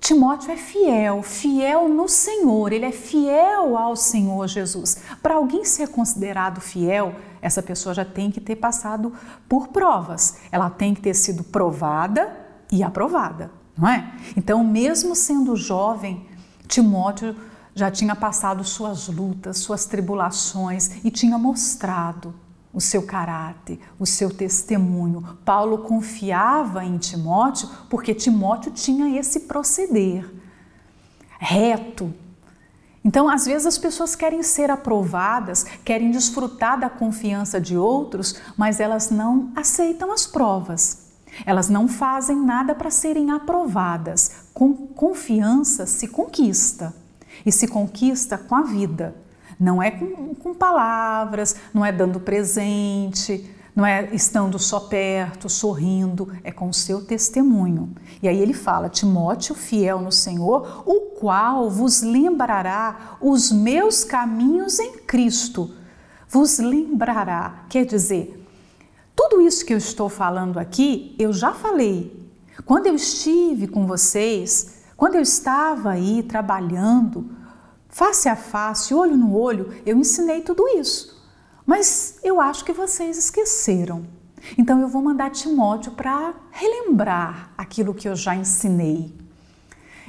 Timóteo 0.00 0.50
é 0.50 0.56
fiel, 0.56 1.22
fiel 1.22 1.88
no 1.88 2.08
Senhor, 2.08 2.72
ele 2.72 2.84
é 2.84 2.92
fiel 2.92 3.78
ao 3.78 3.94
Senhor 3.94 4.48
Jesus. 4.48 4.98
Para 5.22 5.36
alguém 5.36 5.64
ser 5.64 5.88
considerado 5.88 6.60
fiel, 6.60 7.14
essa 7.40 7.62
pessoa 7.62 7.94
já 7.94 8.04
tem 8.04 8.30
que 8.30 8.40
ter 8.40 8.56
passado 8.56 9.12
por 9.48 9.68
provas, 9.68 10.38
ela 10.50 10.68
tem 10.68 10.94
que 10.94 11.00
ter 11.00 11.14
sido 11.14 11.44
provada 11.44 12.34
e 12.72 12.82
aprovada, 12.82 13.50
não 13.78 13.88
é? 13.88 14.12
Então, 14.36 14.64
mesmo 14.64 15.14
sendo 15.14 15.54
jovem, 15.54 16.26
Timóteo 16.74 17.36
já 17.72 17.88
tinha 17.88 18.16
passado 18.16 18.64
suas 18.64 19.06
lutas, 19.06 19.58
suas 19.58 19.84
tribulações 19.84 21.04
e 21.04 21.10
tinha 21.10 21.38
mostrado 21.38 22.34
o 22.72 22.80
seu 22.80 23.02
caráter, 23.02 23.78
o 23.96 24.04
seu 24.04 24.28
testemunho. 24.28 25.38
Paulo 25.44 25.78
confiava 25.78 26.84
em 26.84 26.98
Timóteo 26.98 27.68
porque 27.88 28.12
Timóteo 28.12 28.72
tinha 28.72 29.16
esse 29.16 29.40
proceder 29.40 30.28
reto. 31.38 32.12
Então, 33.04 33.28
às 33.28 33.46
vezes 33.46 33.66
as 33.66 33.78
pessoas 33.78 34.16
querem 34.16 34.42
ser 34.42 34.68
aprovadas, 34.68 35.62
querem 35.84 36.10
desfrutar 36.10 36.80
da 36.80 36.90
confiança 36.90 37.60
de 37.60 37.76
outros, 37.76 38.34
mas 38.56 38.80
elas 38.80 39.10
não 39.10 39.52
aceitam 39.54 40.12
as 40.12 40.26
provas. 40.26 41.03
Elas 41.44 41.68
não 41.68 41.88
fazem 41.88 42.36
nada 42.36 42.74
para 42.74 42.90
serem 42.90 43.30
aprovadas. 43.30 44.46
Com 44.52 44.74
confiança 44.74 45.86
se 45.86 46.08
conquista 46.08 46.94
e 47.44 47.50
se 47.50 47.66
conquista 47.66 48.38
com 48.38 48.54
a 48.54 48.62
vida. 48.62 49.14
Não 49.58 49.82
é 49.82 49.90
com, 49.90 50.34
com 50.34 50.54
palavras, 50.54 51.56
não 51.72 51.84
é 51.84 51.92
dando 51.92 52.20
presente, 52.20 53.50
não 53.74 53.84
é 53.84 54.14
estando 54.14 54.58
só 54.58 54.78
perto, 54.80 55.48
sorrindo, 55.48 56.32
é 56.44 56.52
com 56.52 56.68
o 56.68 56.74
seu 56.74 57.04
testemunho. 57.04 57.92
E 58.22 58.28
aí 58.28 58.38
ele 58.40 58.54
fala: 58.54 58.88
Timóteo, 58.88 59.54
fiel 59.54 60.00
no 60.00 60.12
Senhor, 60.12 60.84
o 60.86 61.12
qual 61.18 61.68
vos 61.68 62.02
lembrará 62.02 63.16
os 63.20 63.50
meus 63.50 64.04
caminhos 64.04 64.78
em 64.78 64.98
Cristo. 64.98 65.74
Vos 66.28 66.58
lembrará, 66.58 67.64
quer 67.68 67.84
dizer, 67.84 68.43
tudo 69.14 69.40
isso 69.40 69.64
que 69.64 69.72
eu 69.72 69.78
estou 69.78 70.08
falando 70.08 70.58
aqui, 70.58 71.14
eu 71.18 71.32
já 71.32 71.52
falei. 71.52 72.24
Quando 72.64 72.86
eu 72.86 72.94
estive 72.94 73.66
com 73.66 73.86
vocês, 73.86 74.82
quando 74.96 75.16
eu 75.16 75.20
estava 75.20 75.90
aí 75.90 76.22
trabalhando, 76.22 77.30
face 77.88 78.28
a 78.28 78.36
face, 78.36 78.94
olho 78.94 79.16
no 79.16 79.36
olho, 79.36 79.74
eu 79.84 79.96
ensinei 79.96 80.40
tudo 80.40 80.66
isso. 80.68 81.14
Mas 81.66 82.18
eu 82.22 82.40
acho 82.40 82.64
que 82.64 82.72
vocês 82.72 83.16
esqueceram. 83.16 84.04
Então 84.58 84.80
eu 84.80 84.88
vou 84.88 85.02
mandar 85.02 85.30
Timóteo 85.30 85.92
para 85.92 86.34
relembrar 86.50 87.50
aquilo 87.56 87.94
que 87.94 88.08
eu 88.08 88.14
já 88.14 88.36
ensinei. 88.36 89.14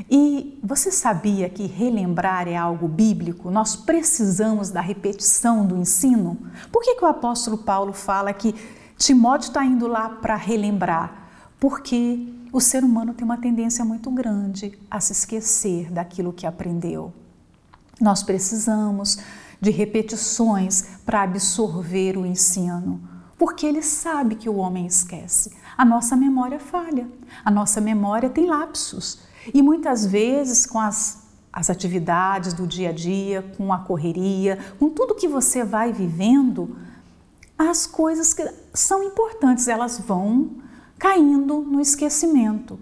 E 0.09 0.59
você 0.61 0.91
sabia 0.91 1.49
que 1.49 1.65
relembrar 1.65 2.47
é 2.49 2.55
algo 2.55 2.87
bíblico? 2.87 3.49
Nós 3.49 3.77
precisamos 3.77 4.69
da 4.69 4.81
repetição 4.81 5.65
do 5.65 5.77
ensino? 5.77 6.37
Por 6.69 6.83
que, 6.83 6.95
que 6.95 7.05
o 7.05 7.07
apóstolo 7.07 7.57
Paulo 7.59 7.93
fala 7.93 8.33
que 8.33 8.53
Timóteo 8.97 9.47
está 9.47 9.65
indo 9.65 9.87
lá 9.87 10.09
para 10.09 10.35
relembrar? 10.35 11.29
Porque 11.59 12.33
o 12.51 12.61
ser 12.61 12.83
humano 12.83 13.13
tem 13.13 13.25
uma 13.25 13.37
tendência 13.37 13.83
muito 13.83 14.09
grande 14.09 14.77
a 14.89 14.99
se 14.99 15.11
esquecer 15.11 15.91
daquilo 15.91 16.31
que 16.31 16.45
aprendeu. 16.45 17.13
Nós 17.99 18.23
precisamos 18.23 19.19
de 19.59 19.71
repetições 19.71 20.83
para 21.05 21.23
absorver 21.23 22.17
o 22.17 22.25
ensino, 22.25 23.01
porque 23.37 23.65
ele 23.65 23.81
sabe 23.81 24.35
que 24.35 24.49
o 24.49 24.55
homem 24.55 24.85
esquece. 24.85 25.51
A 25.77 25.83
nossa 25.83 26.15
memória 26.15 26.59
falha, 26.59 27.07
a 27.43 27.51
nossa 27.51 27.81
memória 27.81 28.29
tem 28.29 28.45
lapsos 28.45 29.19
e 29.53 29.61
muitas 29.61 30.05
vezes 30.05 30.65
com 30.65 30.79
as, 30.79 31.27
as 31.51 31.69
atividades 31.69 32.53
do 32.53 32.65
dia 32.65 32.89
a 32.89 32.93
dia, 32.93 33.41
com 33.57 33.73
a 33.73 33.79
correria, 33.79 34.57
com 34.79 34.89
tudo 34.89 35.15
que 35.15 35.27
você 35.27 35.63
vai 35.63 35.91
vivendo, 35.91 36.77
as 37.57 37.87
coisas 37.87 38.33
que 38.33 38.47
são 38.73 39.03
importantes 39.03 39.67
elas 39.67 39.99
vão 39.99 40.51
caindo 40.97 41.59
no 41.59 41.79
esquecimento. 41.79 42.79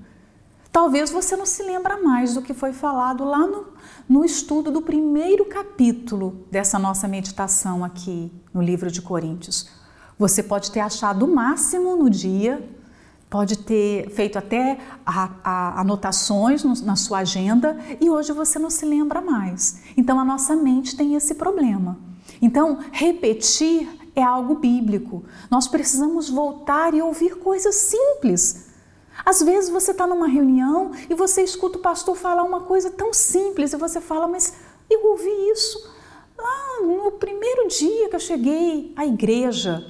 Talvez 0.71 1.11
você 1.11 1.35
não 1.35 1.45
se 1.45 1.61
lembra 1.61 2.01
mais 2.01 2.33
do 2.33 2.41
que 2.41 2.53
foi 2.53 2.73
falado 2.73 3.23
lá 3.23 3.45
no, 3.45 3.67
no 4.09 4.25
estudo 4.25 4.71
do 4.71 4.81
primeiro 4.81 5.45
capítulo 5.45 6.45
dessa 6.49 6.79
nossa 6.79 7.07
meditação 7.07 7.83
aqui 7.83 8.31
no 8.51 8.61
livro 8.61 8.89
de 8.89 8.99
Coríntios. 8.99 9.69
Você 10.17 10.41
pode 10.41 10.71
ter 10.71 10.79
achado 10.79 11.25
o 11.25 11.35
máximo 11.35 11.95
no 11.95 12.09
dia, 12.09 12.67
pode 13.29 13.59
ter 13.59 14.09
feito 14.09 14.39
até 14.39 14.79
a, 15.05 15.29
a, 15.43 15.81
anotações 15.81 16.63
no, 16.63 16.73
na 16.83 16.95
sua 16.95 17.19
agenda 17.19 17.77
e 18.01 18.09
hoje 18.09 18.31
você 18.31 18.57
não 18.57 18.71
se 18.71 18.85
lembra 18.85 19.21
mais. 19.21 19.81
Então 19.95 20.19
a 20.19 20.25
nossa 20.25 20.55
mente 20.55 20.95
tem 20.95 21.13
esse 21.13 21.35
problema. 21.35 21.99
Então, 22.41 22.79
repetir 22.91 23.87
é 24.15 24.23
algo 24.23 24.55
bíblico. 24.55 25.23
Nós 25.49 25.67
precisamos 25.67 26.29
voltar 26.29 26.93
e 26.93 27.01
ouvir 27.01 27.37
coisas 27.37 27.75
simples 27.75 28.73
às 29.25 29.41
vezes 29.41 29.69
você 29.69 29.91
está 29.91 30.07
numa 30.07 30.27
reunião 30.27 30.91
e 31.09 31.13
você 31.13 31.43
escuta 31.43 31.77
o 31.77 31.81
pastor 31.81 32.15
falar 32.15 32.43
uma 32.43 32.61
coisa 32.61 32.89
tão 32.89 33.13
simples 33.13 33.73
e 33.73 33.77
você 33.77 34.01
fala, 34.01 34.27
mas 34.27 34.53
eu 34.89 35.05
ouvi 35.05 35.29
isso 35.51 35.91
lá 36.37 36.81
no 36.81 37.11
primeiro 37.11 37.67
dia 37.67 38.09
que 38.09 38.15
eu 38.15 38.19
cheguei 38.19 38.91
à 38.95 39.05
igreja. 39.05 39.85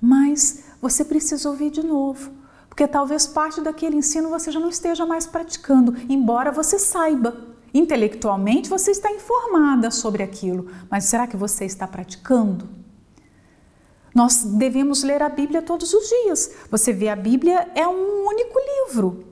Mas 0.00 0.64
você 0.80 1.04
precisa 1.04 1.48
ouvir 1.48 1.70
de 1.70 1.84
novo, 1.84 2.30
porque 2.68 2.88
talvez 2.88 3.26
parte 3.26 3.60
daquele 3.60 3.96
ensino 3.96 4.30
você 4.30 4.50
já 4.50 4.58
não 4.58 4.68
esteja 4.68 5.04
mais 5.04 5.26
praticando, 5.26 5.94
embora 6.08 6.50
você 6.50 6.78
saiba. 6.78 7.54
Intelectualmente 7.74 8.70
você 8.70 8.90
está 8.90 9.10
informada 9.12 9.90
sobre 9.90 10.22
aquilo, 10.22 10.70
mas 10.90 11.04
será 11.04 11.26
que 11.26 11.36
você 11.36 11.66
está 11.66 11.86
praticando? 11.86 12.85
Nós 14.16 14.44
devemos 14.44 15.02
ler 15.02 15.22
a 15.22 15.28
Bíblia 15.28 15.60
todos 15.60 15.92
os 15.92 16.08
dias. 16.08 16.50
Você 16.70 16.90
vê, 16.90 17.10
a 17.10 17.14
Bíblia 17.14 17.70
é 17.74 17.86
um 17.86 18.26
único 18.26 18.58
livro. 18.58 19.26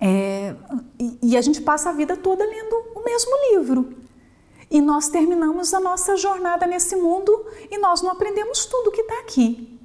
É, 0.00 0.56
e, 0.98 1.18
e 1.22 1.36
a 1.36 1.40
gente 1.40 1.60
passa 1.60 1.90
a 1.90 1.92
vida 1.92 2.16
toda 2.16 2.44
lendo 2.44 2.74
o 2.96 3.04
mesmo 3.04 3.30
livro. 3.52 3.94
E 4.68 4.80
nós 4.80 5.08
terminamos 5.08 5.72
a 5.72 5.78
nossa 5.78 6.16
jornada 6.16 6.66
nesse 6.66 6.96
mundo 6.96 7.46
e 7.70 7.78
nós 7.78 8.02
não 8.02 8.10
aprendemos 8.10 8.66
tudo 8.66 8.90
que 8.90 9.02
está 9.02 9.20
aqui. 9.20 9.78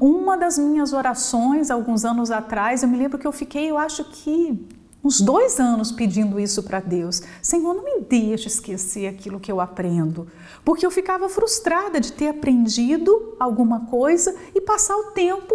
Uma 0.00 0.36
das 0.36 0.58
minhas 0.58 0.92
orações, 0.92 1.70
alguns 1.70 2.04
anos 2.04 2.32
atrás, 2.32 2.82
eu 2.82 2.88
me 2.88 2.98
lembro 2.98 3.20
que 3.20 3.26
eu 3.26 3.30
fiquei, 3.30 3.70
eu 3.70 3.78
acho 3.78 4.02
que 4.02 4.66
uns 5.04 5.20
dois 5.20 5.60
anos 5.60 5.92
pedindo 5.92 6.40
isso 6.40 6.62
para 6.62 6.80
Deus. 6.80 7.22
Senhor, 7.42 7.74
não 7.74 7.84
me 7.84 8.00
deixe 8.00 8.48
esquecer 8.48 9.06
aquilo 9.06 9.38
que 9.38 9.52
eu 9.52 9.60
aprendo. 9.60 10.26
Porque 10.64 10.86
eu 10.86 10.90
ficava 10.90 11.28
frustrada 11.28 12.00
de 12.00 12.12
ter 12.12 12.28
aprendido 12.28 13.36
alguma 13.38 13.86
coisa 13.86 14.34
e 14.54 14.60
passar 14.62 14.96
o 14.96 15.10
tempo, 15.10 15.54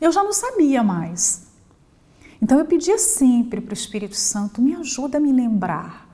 eu 0.00 0.10
já 0.10 0.24
não 0.24 0.32
sabia 0.32 0.82
mais. 0.82 1.46
Então 2.42 2.58
eu 2.58 2.64
pedia 2.64 2.98
sempre 2.98 3.60
para 3.60 3.70
o 3.70 3.74
Espírito 3.74 4.16
Santo, 4.16 4.60
me 4.60 4.74
ajuda 4.74 5.18
a 5.18 5.20
me 5.20 5.32
lembrar. 5.32 6.08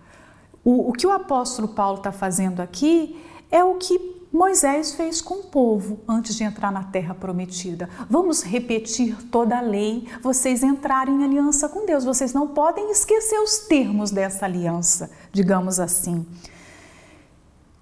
O, 0.62 0.90
o 0.90 0.92
que 0.92 1.06
o 1.06 1.12
apóstolo 1.12 1.68
Paulo 1.68 1.98
está 1.98 2.12
fazendo 2.12 2.60
aqui 2.60 3.16
é 3.50 3.62
o 3.64 3.76
que 3.76 4.25
Moisés 4.36 4.92
fez 4.92 5.22
com 5.22 5.36
o 5.36 5.44
povo 5.44 5.98
antes 6.06 6.34
de 6.34 6.44
entrar 6.44 6.70
na 6.70 6.84
terra 6.84 7.14
prometida. 7.14 7.88
Vamos 8.08 8.42
repetir 8.42 9.16
toda 9.30 9.56
a 9.56 9.62
lei, 9.62 10.06
vocês 10.22 10.62
entrarem 10.62 11.22
em 11.22 11.24
aliança 11.24 11.70
com 11.70 11.86
Deus. 11.86 12.04
Vocês 12.04 12.34
não 12.34 12.48
podem 12.48 12.90
esquecer 12.90 13.40
os 13.40 13.60
termos 13.60 14.10
dessa 14.10 14.44
aliança, 14.44 15.10
digamos 15.32 15.80
assim. 15.80 16.26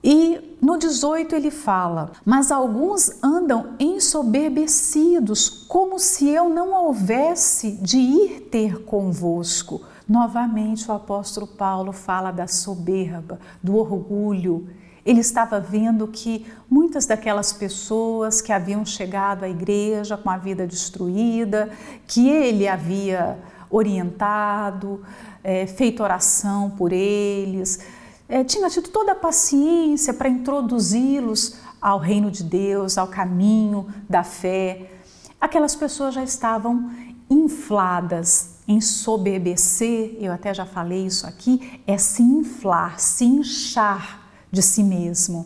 E 0.03 0.57
no 0.63 0.77
18 0.77 1.35
ele 1.35 1.51
fala: 1.51 2.13
Mas 2.25 2.53
alguns 2.53 3.21
andam 3.21 3.75
ensoberbecidos, 3.81 5.49
como 5.67 5.99
se 5.99 6.29
eu 6.29 6.49
não 6.49 6.73
houvesse 6.73 7.73
de 7.73 7.99
ir 7.99 8.41
ter 8.43 8.85
convosco. 8.85 9.81
Novamente 10.09 10.89
o 10.89 10.95
apóstolo 10.95 11.49
Paulo 11.49 11.91
fala 11.91 12.31
da 12.31 12.47
soberba, 12.47 13.41
do 13.61 13.77
orgulho 13.77 14.69
ele 15.05 15.21
estava 15.21 15.61
vendo 15.61 16.09
que 16.09 16.47
muitas 16.69 17.05
daquelas 17.05 17.53
pessoas 17.53 18.41
que 18.41 18.53
haviam 18.53 18.85
chegado 18.87 19.45
à 19.45 19.49
igreja 19.49 20.17
com 20.17 20.31
a 20.31 20.39
vida 20.39 20.67
destruída, 20.67 21.71
que 22.07 22.29
ele 22.29 22.67
havia 22.67 23.39
orientado, 23.69 25.03
é, 25.43 25.67
feito 25.67 26.03
oração 26.03 26.71
por 26.71 26.93
eles, 26.93 27.81
é, 28.29 28.43
tinha 28.43 28.71
tido 28.71 28.89
toda 28.89 29.13
a 29.13 29.17
paciência 29.17 30.15
para 30.15 30.29
introduzi-los 30.29 31.57
ao 31.81 31.99
reino 31.99 32.31
de 32.31 32.43
Deus, 32.43 32.97
ao 32.97 33.07
caminho 33.07 33.87
da 34.09 34.25
fé. 34.25 34.91
Aquelas 35.39 35.77
pessoas 35.77 36.15
já 36.15 36.25
estavam 36.25 36.91
infladas, 37.29 38.55
ensoberbecer, 38.67 40.17
eu 40.19 40.33
até 40.33 40.55
já 40.55 40.65
falei 40.65 41.05
isso 41.05 41.27
aqui, 41.27 41.83
é 41.87 41.99
se 41.99 42.23
inflar, 42.23 42.99
se 42.99 43.27
inchar 43.27 44.24
de 44.55 44.63
si 44.63 44.83
mesmo. 44.83 45.45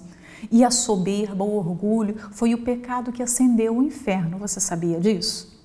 E 0.53 0.62
a 0.62 0.71
soberba, 0.71 1.42
o 1.42 1.57
orgulho, 1.57 2.16
foi 2.31 2.55
o 2.55 2.62
pecado 2.62 3.11
que 3.11 3.23
acendeu 3.23 3.79
o 3.79 3.83
inferno. 3.83 4.38
Você 4.38 4.61
sabia 4.61 5.01
disso? 5.01 5.59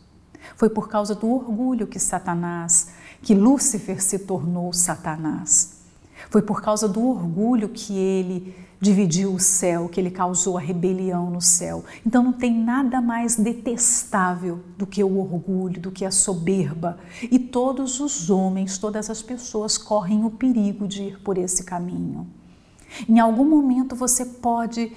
Foi 0.55 0.69
por 0.69 0.89
causa 0.89 1.13
do 1.13 1.29
orgulho 1.29 1.85
que 1.85 1.99
Satanás, 1.99 2.89
que 3.21 3.35
Lúcifer 3.35 4.01
se 4.01 4.19
tornou 4.19 4.73
Satanás. 4.73 5.81
Foi 6.29 6.41
por 6.41 6.61
causa 6.61 6.87
do 6.87 7.05
orgulho 7.05 7.69
que 7.69 7.95
ele 7.95 8.55
dividiu 8.79 9.33
o 9.33 9.39
céu, 9.39 9.87
que 9.87 9.99
ele 9.99 10.11
causou 10.11 10.57
a 10.57 10.61
rebelião 10.61 11.29
no 11.29 11.39
céu. 11.39 11.85
Então 12.05 12.21
não 12.21 12.33
tem 12.33 12.53
nada 12.53 12.99
mais 12.99 13.35
detestável 13.37 14.59
do 14.77 14.85
que 14.85 15.03
o 15.03 15.19
orgulho, 15.19 15.79
do 15.79 15.91
que 15.91 16.03
a 16.03 16.11
soberba. 16.11 16.97
E 17.31 17.39
todos 17.39 17.99
os 17.99 18.29
homens, 18.29 18.77
todas 18.77 19.09
as 19.09 19.21
pessoas 19.21 19.77
correm 19.77 20.25
o 20.25 20.31
perigo 20.31 20.87
de 20.87 21.03
ir 21.03 21.19
por 21.21 21.37
esse 21.37 21.63
caminho. 21.63 22.27
Em 23.07 23.19
algum 23.19 23.45
momento 23.45 23.95
você 23.95 24.25
pode 24.25 24.91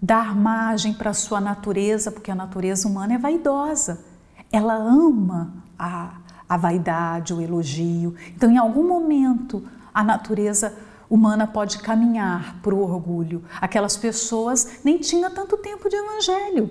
dar 0.00 0.36
margem 0.36 0.92
para 0.92 1.10
a 1.10 1.14
sua 1.14 1.40
natureza, 1.40 2.10
porque 2.10 2.30
a 2.30 2.34
natureza 2.34 2.88
humana 2.88 3.14
é 3.14 3.18
vaidosa. 3.18 4.04
Ela 4.52 4.74
ama 4.74 5.52
a, 5.78 6.18
a 6.48 6.56
vaidade, 6.56 7.34
o 7.34 7.40
elogio. 7.40 8.14
Então, 8.34 8.50
em 8.50 8.58
algum 8.58 8.86
momento, 8.86 9.66
a 9.92 10.04
natureza 10.04 10.76
humana 11.08 11.46
pode 11.46 11.78
caminhar 11.78 12.60
para 12.62 12.74
o 12.74 12.82
orgulho. 12.82 13.44
Aquelas 13.60 13.96
pessoas 13.96 14.80
nem 14.84 14.98
tinham 14.98 15.30
tanto 15.30 15.56
tempo 15.56 15.88
de 15.88 15.96
evangelho. 15.96 16.70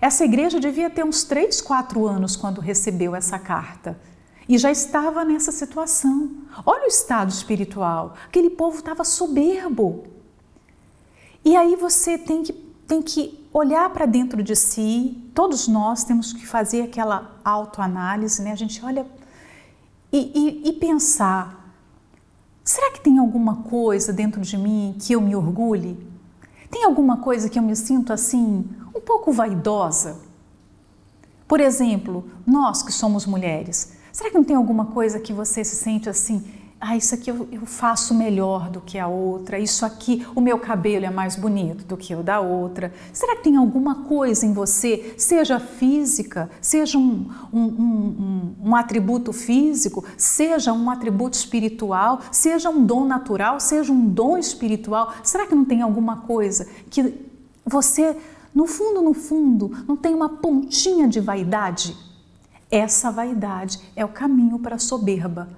Essa 0.00 0.24
igreja 0.24 0.60
devia 0.60 0.90
ter 0.90 1.04
uns 1.04 1.24
3, 1.24 1.60
4 1.60 2.06
anos 2.06 2.36
quando 2.36 2.60
recebeu 2.60 3.14
essa 3.16 3.38
carta. 3.38 3.98
E 4.48 4.56
já 4.56 4.70
estava 4.70 5.24
nessa 5.24 5.52
situação. 5.52 6.30
Olha 6.64 6.84
o 6.84 6.88
estado 6.88 7.30
espiritual. 7.30 8.14
Aquele 8.26 8.50
povo 8.50 8.78
estava 8.78 9.04
soberbo. 9.04 10.04
E 11.44 11.54
aí 11.54 11.76
você 11.76 12.16
tem 12.16 12.42
que, 12.42 12.52
tem 12.86 13.02
que 13.02 13.46
olhar 13.52 13.90
para 13.90 14.06
dentro 14.06 14.42
de 14.42 14.56
si. 14.56 15.30
Todos 15.34 15.68
nós 15.68 16.04
temos 16.04 16.32
que 16.32 16.46
fazer 16.46 16.82
aquela 16.82 17.38
autoanálise, 17.44 18.40
né? 18.42 18.52
A 18.52 18.56
gente 18.56 18.82
olha 18.84 19.06
e, 20.10 20.62
e, 20.64 20.68
e 20.70 20.72
pensar 20.72 21.58
Será 22.68 22.90
que 22.90 23.00
tem 23.00 23.16
alguma 23.16 23.62
coisa 23.62 24.12
dentro 24.12 24.42
de 24.42 24.58
mim 24.58 24.94
que 25.00 25.14
eu 25.14 25.22
me 25.22 25.34
orgulhe? 25.34 25.98
Tem 26.70 26.84
alguma 26.84 27.16
coisa 27.16 27.48
que 27.48 27.58
eu 27.58 27.62
me 27.62 27.74
sinto 27.74 28.12
assim, 28.12 28.62
um 28.94 29.00
pouco 29.00 29.32
vaidosa? 29.32 30.20
Por 31.48 31.60
exemplo, 31.60 32.28
nós 32.46 32.82
que 32.82 32.92
somos 32.92 33.24
mulheres, 33.24 33.94
será 34.18 34.30
que 34.30 34.36
não 34.36 34.42
tem 34.42 34.56
alguma 34.56 34.86
coisa 34.86 35.20
que 35.20 35.32
você 35.32 35.62
se 35.62 35.76
sente 35.76 36.08
assim, 36.08 36.42
ah, 36.80 36.96
isso 36.96 37.14
aqui 37.14 37.30
eu, 37.30 37.46
faço 37.64 38.12
melhor 38.12 38.68
do 38.68 38.80
que 38.80 38.98
a 38.98 39.06
outra, 39.06 39.60
isso 39.60 39.86
aqui, 39.86 40.26
o 40.34 40.40
meu 40.40 40.58
cabelo 40.58 41.04
é 41.04 41.10
mais 41.10 41.36
bonito 41.36 41.84
do 41.84 41.96
que 41.96 42.16
o 42.16 42.20
da 42.20 42.40
outra. 42.40 42.92
Será 43.12 43.36
que 43.36 43.44
tem 43.44 43.54
alguma 43.54 44.02
coisa 44.06 44.44
em 44.44 44.52
você, 44.52 45.14
seja 45.16 45.60
física, 45.60 46.50
seja 46.60 46.98
um, 46.98 47.30
um, 47.52 47.62
um, 47.62 48.54
um 48.64 48.74
atributo 48.74 49.32
físico, 49.32 50.04
seja 50.16 50.72
um 50.72 50.90
atributo 50.90 51.36
espiritual, 51.36 52.20
seja 52.32 52.70
um 52.70 52.84
dom 52.84 53.04
natural, 53.04 53.60
seja 53.60 53.92
um 53.92 54.04
dom 54.04 54.36
espiritual? 54.36 55.14
Será 55.22 55.46
que 55.46 55.54
não 55.54 55.64
tem 55.64 55.80
alguma 55.80 56.22
coisa 56.22 56.68
que 56.90 57.14
você, 57.64 58.16
no 58.52 58.66
fundo, 58.66 59.00
no 59.00 59.14
fundo, 59.14 59.70
não 59.86 59.96
tem 59.96 60.12
uma 60.12 60.28
pontinha 60.28 61.06
de 61.06 61.20
vaidade? 61.20 62.07
Essa 62.70 63.10
vaidade 63.10 63.80
é 63.96 64.04
o 64.04 64.08
caminho 64.08 64.58
para 64.58 64.76
a 64.76 64.78
soberba 64.78 65.48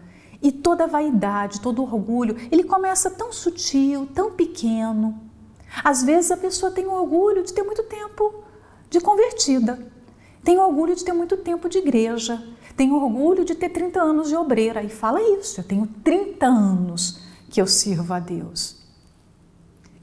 e 0.42 0.50
toda 0.50 0.86
vaidade, 0.86 1.60
todo 1.60 1.82
orgulho, 1.82 2.36
ele 2.50 2.64
começa 2.64 3.10
tão 3.10 3.32
sutil, 3.32 4.08
tão 4.14 4.32
pequeno. 4.32 5.20
Às 5.84 6.02
vezes 6.02 6.30
a 6.30 6.36
pessoa 6.36 6.72
tem 6.72 6.86
orgulho 6.86 7.42
de 7.42 7.52
ter 7.52 7.62
muito 7.62 7.82
tempo 7.84 8.42
de 8.88 9.00
convertida, 9.00 9.78
tem 10.42 10.58
orgulho 10.58 10.96
de 10.96 11.04
ter 11.04 11.12
muito 11.12 11.36
tempo 11.36 11.68
de 11.68 11.78
igreja, 11.78 12.42
tem 12.76 12.92
orgulho 12.92 13.44
de 13.44 13.54
ter 13.54 13.68
30 13.68 14.00
anos 14.00 14.28
de 14.28 14.36
obreira 14.36 14.82
e 14.82 14.88
fala 14.88 15.20
isso, 15.38 15.60
eu 15.60 15.64
tenho 15.64 15.86
30 16.02 16.46
anos 16.46 17.20
que 17.50 17.60
eu 17.60 17.66
sirvo 17.66 18.14
a 18.14 18.18
Deus. 18.18 18.80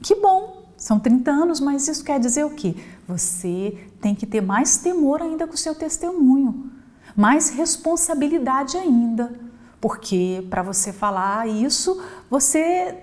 Que 0.00 0.14
bom, 0.14 0.68
são 0.76 1.00
30 1.00 1.30
anos, 1.30 1.58
mas 1.58 1.88
isso 1.88 2.04
quer 2.04 2.20
dizer 2.20 2.44
o 2.44 2.50
quê? 2.50 2.76
Você 3.08 3.76
tem 4.00 4.14
que 4.14 4.26
ter 4.26 4.40
mais 4.40 4.78
temor 4.78 5.20
ainda 5.20 5.46
com 5.46 5.54
o 5.54 5.58
seu 5.58 5.74
testemunho, 5.74 6.70
mais 7.16 7.50
responsabilidade 7.50 8.76
ainda 8.76 9.48
porque 9.80 10.46
para 10.50 10.62
você 10.62 10.92
falar 10.92 11.48
isso, 11.48 12.02
você 12.28 12.98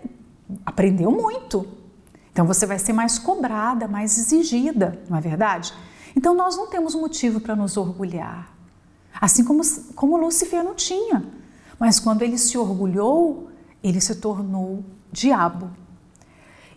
aprendeu 0.65 1.11
muito. 1.11 1.67
Então 2.31 2.45
você 2.45 2.65
vai 2.65 2.77
ser 2.77 2.93
mais 2.93 3.17
cobrada, 3.17 3.87
mais 3.87 4.17
exigida, 4.17 5.01
não 5.09 5.17
é 5.17 5.21
verdade? 5.21 5.73
Então 6.15 6.33
nós 6.33 6.57
não 6.57 6.67
temos 6.67 6.93
motivo 6.93 7.39
para 7.39 7.55
nos 7.55 7.77
orgulhar. 7.77 8.53
Assim 9.19 9.43
como, 9.43 9.61
como 9.95 10.17
Lúcifer 10.17 10.63
não 10.63 10.75
tinha. 10.75 11.25
Mas 11.79 11.99
quando 11.99 12.21
ele 12.21 12.37
se 12.37 12.57
orgulhou, 12.57 13.49
ele 13.81 14.01
se 14.01 14.15
tornou 14.15 14.83
diabo. 15.11 15.69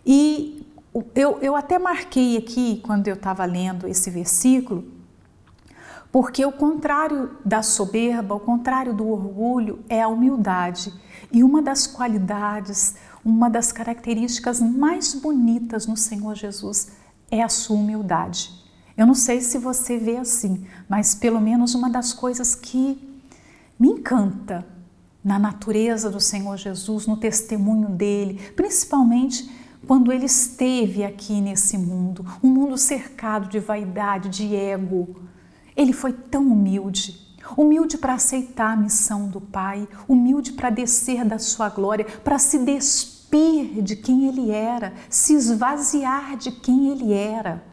E 0.05 0.65
eu, 1.13 1.39
eu 1.41 1.55
até 1.57 1.77
marquei 1.77 2.37
aqui, 2.37 2.81
quando 2.85 3.07
eu 3.09 3.15
estava 3.15 3.43
lendo 3.43 3.85
esse 3.85 4.09
versículo, 4.09 4.85
porque 6.11 6.43
o 6.45 6.51
contrário 6.51 7.37
da 7.45 7.61
soberba, 7.61 8.35
o 8.35 8.39
contrário 8.39 8.93
do 8.93 9.07
orgulho 9.07 9.79
é 9.87 10.01
a 10.01 10.07
humildade. 10.07 10.91
E 11.31 11.43
uma 11.43 11.61
das 11.61 11.85
qualidades, 11.85 12.95
uma 13.23 13.49
das 13.49 13.71
características 13.71 14.59
mais 14.59 15.13
bonitas 15.13 15.85
no 15.85 15.95
Senhor 15.95 16.35
Jesus 16.35 16.91
é 17.29 17.43
a 17.43 17.49
sua 17.49 17.77
humildade. 17.77 18.51
Eu 18.97 19.05
não 19.05 19.13
sei 19.13 19.39
se 19.39 19.57
você 19.57 19.97
vê 19.97 20.17
assim, 20.17 20.65
mas 20.89 21.13
pelo 21.13 21.39
menos 21.39 21.75
uma 21.75 21.89
das 21.89 22.11
coisas 22.11 22.55
que 22.55 23.21
me 23.79 23.89
encanta 23.89 24.65
na 25.23 25.37
natureza 25.37 26.09
do 26.09 26.19
Senhor 26.19 26.57
Jesus, 26.57 27.05
no 27.05 27.17
testemunho 27.17 27.89
dele, 27.89 28.41
principalmente 28.55 29.49
quando 29.87 30.11
ele 30.11 30.25
esteve 30.25 31.03
aqui 31.03 31.39
nesse 31.39 31.77
mundo, 31.77 32.25
um 32.43 32.49
mundo 32.49 32.77
cercado 32.77 33.47
de 33.47 33.59
vaidade, 33.59 34.29
de 34.29 34.55
ego, 34.55 35.28
ele 35.79 35.93
foi 35.93 36.11
tão 36.11 36.45
humilde, 36.45 37.17
humilde 37.55 37.97
para 37.97 38.13
aceitar 38.13 38.73
a 38.73 38.75
missão 38.75 39.29
do 39.29 39.39
Pai, 39.39 39.87
humilde 40.09 40.51
para 40.51 40.69
descer 40.69 41.23
da 41.23 41.39
sua 41.39 41.69
glória, 41.69 42.05
para 42.21 42.37
se 42.37 42.59
despir 42.59 43.81
de 43.81 43.95
quem 43.95 44.27
ele 44.27 44.51
era, 44.51 44.93
se 45.09 45.33
esvaziar 45.33 46.35
de 46.35 46.51
quem 46.51 46.89
ele 46.89 47.13
era. 47.13 47.63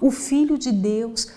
O 0.00 0.10
Filho 0.10 0.58
de 0.58 0.72
Deus. 0.72 1.28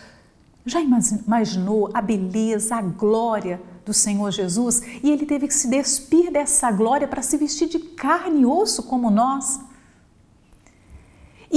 Já 0.65 0.81
imaginou 0.81 1.91
a 1.93 2.01
beleza, 2.01 2.75
a 2.75 2.81
glória 2.81 3.61
do 3.85 3.93
Senhor 3.93 4.31
Jesus? 4.31 4.81
E 5.03 5.11
ele 5.11 5.27
teve 5.27 5.47
que 5.47 5.53
se 5.53 5.69
despir 5.69 6.31
dessa 6.31 6.71
glória 6.71 7.07
para 7.07 7.21
se 7.21 7.37
vestir 7.37 7.69
de 7.69 7.77
carne 7.77 8.41
e 8.41 8.45
osso 8.47 8.81
como 8.81 9.11
nós. 9.11 9.59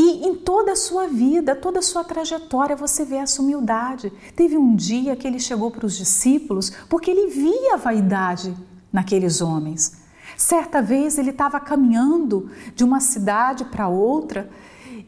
E 0.01 0.29
em 0.29 0.37
toda 0.37 0.71
a 0.71 0.77
sua 0.77 1.09
vida, 1.09 1.57
toda 1.57 1.81
a 1.81 1.83
sua 1.83 2.05
trajetória, 2.05 2.77
você 2.77 3.05
vê 3.05 3.17
essa 3.17 3.43
humildade. 3.43 4.13
Teve 4.37 4.57
um 4.57 4.77
dia 4.77 5.17
que 5.17 5.27
ele 5.27 5.41
chegou 5.41 5.73
para 5.73 5.85
os 5.85 5.97
discípulos 5.97 6.71
porque 6.89 7.11
ele 7.11 7.27
via 7.27 7.75
a 7.75 7.77
vaidade 7.77 8.55
naqueles 8.93 9.41
homens. 9.41 10.01
Certa 10.37 10.81
vez 10.81 11.19
ele 11.19 11.31
estava 11.31 11.59
caminhando 11.59 12.49
de 12.77 12.85
uma 12.85 13.01
cidade 13.01 13.65
para 13.65 13.89
outra 13.89 14.49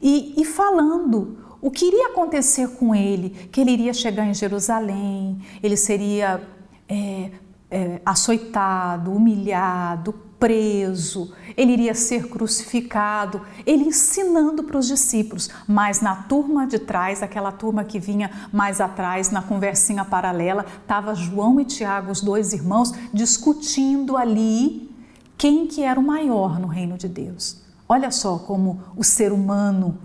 e, 0.02 0.34
e 0.36 0.44
falando 0.44 1.38
o 1.62 1.70
que 1.70 1.84
iria 1.84 2.08
acontecer 2.08 2.66
com 2.70 2.92
ele, 2.92 3.30
que 3.52 3.60
ele 3.60 3.70
iria 3.70 3.94
chegar 3.94 4.26
em 4.26 4.34
Jerusalém, 4.34 5.40
ele 5.62 5.76
seria 5.76 6.42
é, 6.88 7.30
é, 7.70 8.00
açoitado, 8.04 9.12
humilhado, 9.12 10.29
preso, 10.40 11.32
ele 11.54 11.72
iria 11.72 11.94
ser 11.94 12.28
crucificado, 12.28 13.42
ele 13.66 13.84
ensinando 13.84 14.64
para 14.64 14.78
os 14.78 14.86
discípulos, 14.86 15.50
mas 15.68 16.00
na 16.00 16.16
turma 16.16 16.66
de 16.66 16.78
trás, 16.78 17.22
aquela 17.22 17.52
turma 17.52 17.84
que 17.84 18.00
vinha 18.00 18.48
mais 18.50 18.80
atrás, 18.80 19.30
na 19.30 19.42
conversinha 19.42 20.02
paralela, 20.02 20.64
estava 20.80 21.14
João 21.14 21.60
e 21.60 21.64
Tiago, 21.66 22.10
os 22.10 22.22
dois 22.22 22.54
irmãos, 22.54 22.92
discutindo 23.12 24.16
ali 24.16 24.90
quem 25.36 25.66
que 25.66 25.82
era 25.82 26.00
o 26.00 26.02
maior 26.02 26.58
no 26.58 26.66
reino 26.66 26.96
de 26.96 27.06
Deus. 27.06 27.60
Olha 27.86 28.10
só 28.10 28.38
como 28.38 28.80
o 28.96 29.04
ser 29.04 29.32
humano 29.32 29.98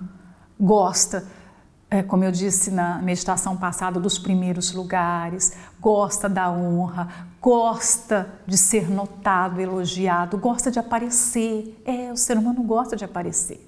gosta 0.60 1.26
é, 1.96 2.04
como 2.04 2.26
eu 2.26 2.32
disse 2.32 2.70
na 2.72 3.00
meditação 3.00 3.56
passada, 3.56 4.00
dos 4.00 4.20
primeiros 4.20 4.74
lugares, 4.74 5.54
gosta 5.80 6.28
da 6.28 6.52
honra, 6.52 7.30
gosta 7.42 8.30
de 8.46 8.58
ser 8.58 8.90
notado, 8.90 9.62
elogiado, 9.62 10.38
gosta 10.38 10.70
de 10.70 10.78
aparecer. 10.78 11.82
É, 11.86 12.12
o 12.12 12.18
ser 12.18 12.38
humano 12.38 12.62
gosta 12.64 12.98
de 12.98 13.06
aparecer. 13.06 13.66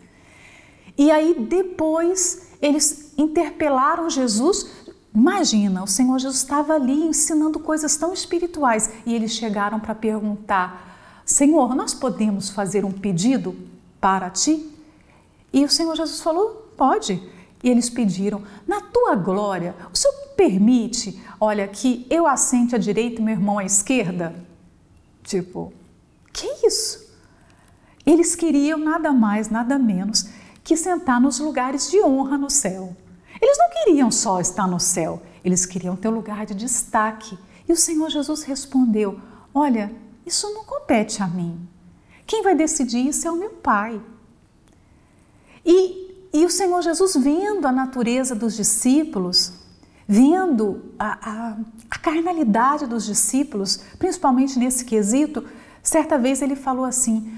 E 0.98 1.10
aí 1.10 1.48
depois 1.50 2.50
eles 2.62 3.14
interpelaram 3.18 4.10
Jesus. 4.10 4.70
Imagina, 5.16 5.84
o 5.84 5.88
Senhor 5.88 6.20
Jesus 6.20 6.42
estava 6.42 6.74
ali 6.74 7.08
ensinando 7.08 7.60
coisas 7.60 7.96
tão 7.96 8.12
espirituais 8.14 8.92
e 9.06 9.16
eles 9.16 9.32
chegaram 9.32 9.80
para 9.80 9.96
perguntar: 9.96 11.22
Senhor, 11.26 11.74
nós 11.76 11.94
podemos 11.94 12.50
fazer 12.50 12.84
um 12.84 12.92
pedido 12.92 13.56
para 14.02 14.30
ti? 14.30 14.70
E 15.54 15.64
o 15.64 15.70
Senhor 15.70 15.96
Jesus 15.96 16.20
falou: 16.20 16.68
pode. 16.78 17.37
E 17.64 17.70
eles 17.70 17.90
pediram: 17.90 18.44
Na 18.68 18.82
tua 18.82 19.16
glória, 19.16 19.76
o 19.92 19.98
Senhor 19.98 20.16
permite, 20.36 21.22
olha, 21.40 21.68
que 21.68 22.06
eu 22.10 22.28
assente 22.28 22.76
à 22.76 22.78
direita 22.78 23.22
e 23.22 23.24
meu 23.24 23.34
irmão 23.34 23.58
à 23.58 23.66
esquerda? 23.66 24.36
Tipo, 25.24 25.74
que 26.32 26.48
isso? 26.66 27.08
Eles 28.06 28.36
queriam 28.36 28.78
nada 28.78 29.12
mais, 29.12 29.50
nada 29.50 29.78
menos 29.78 30.30
que 30.64 30.78
sentar 30.78 31.20
nos 31.20 31.40
lugares 31.40 31.90
de 31.90 32.02
honra 32.02 32.38
no 32.38 32.50
céu. 32.50 32.96
Eles 33.42 33.58
não 33.58 33.70
queriam 33.70 34.12
só 34.12 34.40
estar 34.40 34.68
no 34.68 34.80
céu, 34.80 35.22
eles 35.44 35.66
queriam 35.66 35.96
ter 35.96 36.08
um 36.08 36.16
lugar 36.16 36.46
de 36.46 36.54
destaque. 36.54 37.38
E 37.68 37.74
o 37.74 37.78
Senhor 37.78 38.10
Jesus 38.10 38.44
respondeu: 38.44 39.20
Olha, 39.54 39.92
isso 40.26 40.54
não 40.54 40.64
compete 40.64 41.22
a 41.22 41.28
mim. 41.28 41.68
Quem 42.26 42.44
vai 42.44 42.56
decidir 42.56 43.08
isso 43.08 43.28
é 43.28 43.32
o 43.32 43.36
meu 43.36 43.50
Pai. 43.50 44.02
E, 45.66 46.07
e 46.34 46.46
o 46.46 46.50
Senhor 46.50 46.82
Jesus, 46.82 47.16
vendo 47.16 47.66
a 47.68 47.72
natureza 47.72 48.36
dos 48.36 48.56
discípulos, 48.56 49.54
vendo 50.08 50.94
a, 50.98 51.30
a, 51.30 51.58
a 51.90 52.00
carnalidade 52.00 52.86
dos 52.86 53.06
discípulos, 53.06 53.78
principalmente 53.98 54.60
nesse 54.60 54.86
quesito, 54.86 55.44
certa 55.82 56.18
vez 56.18 56.42
ele 56.42 56.56
falou 56.56 56.86
assim: 56.86 57.38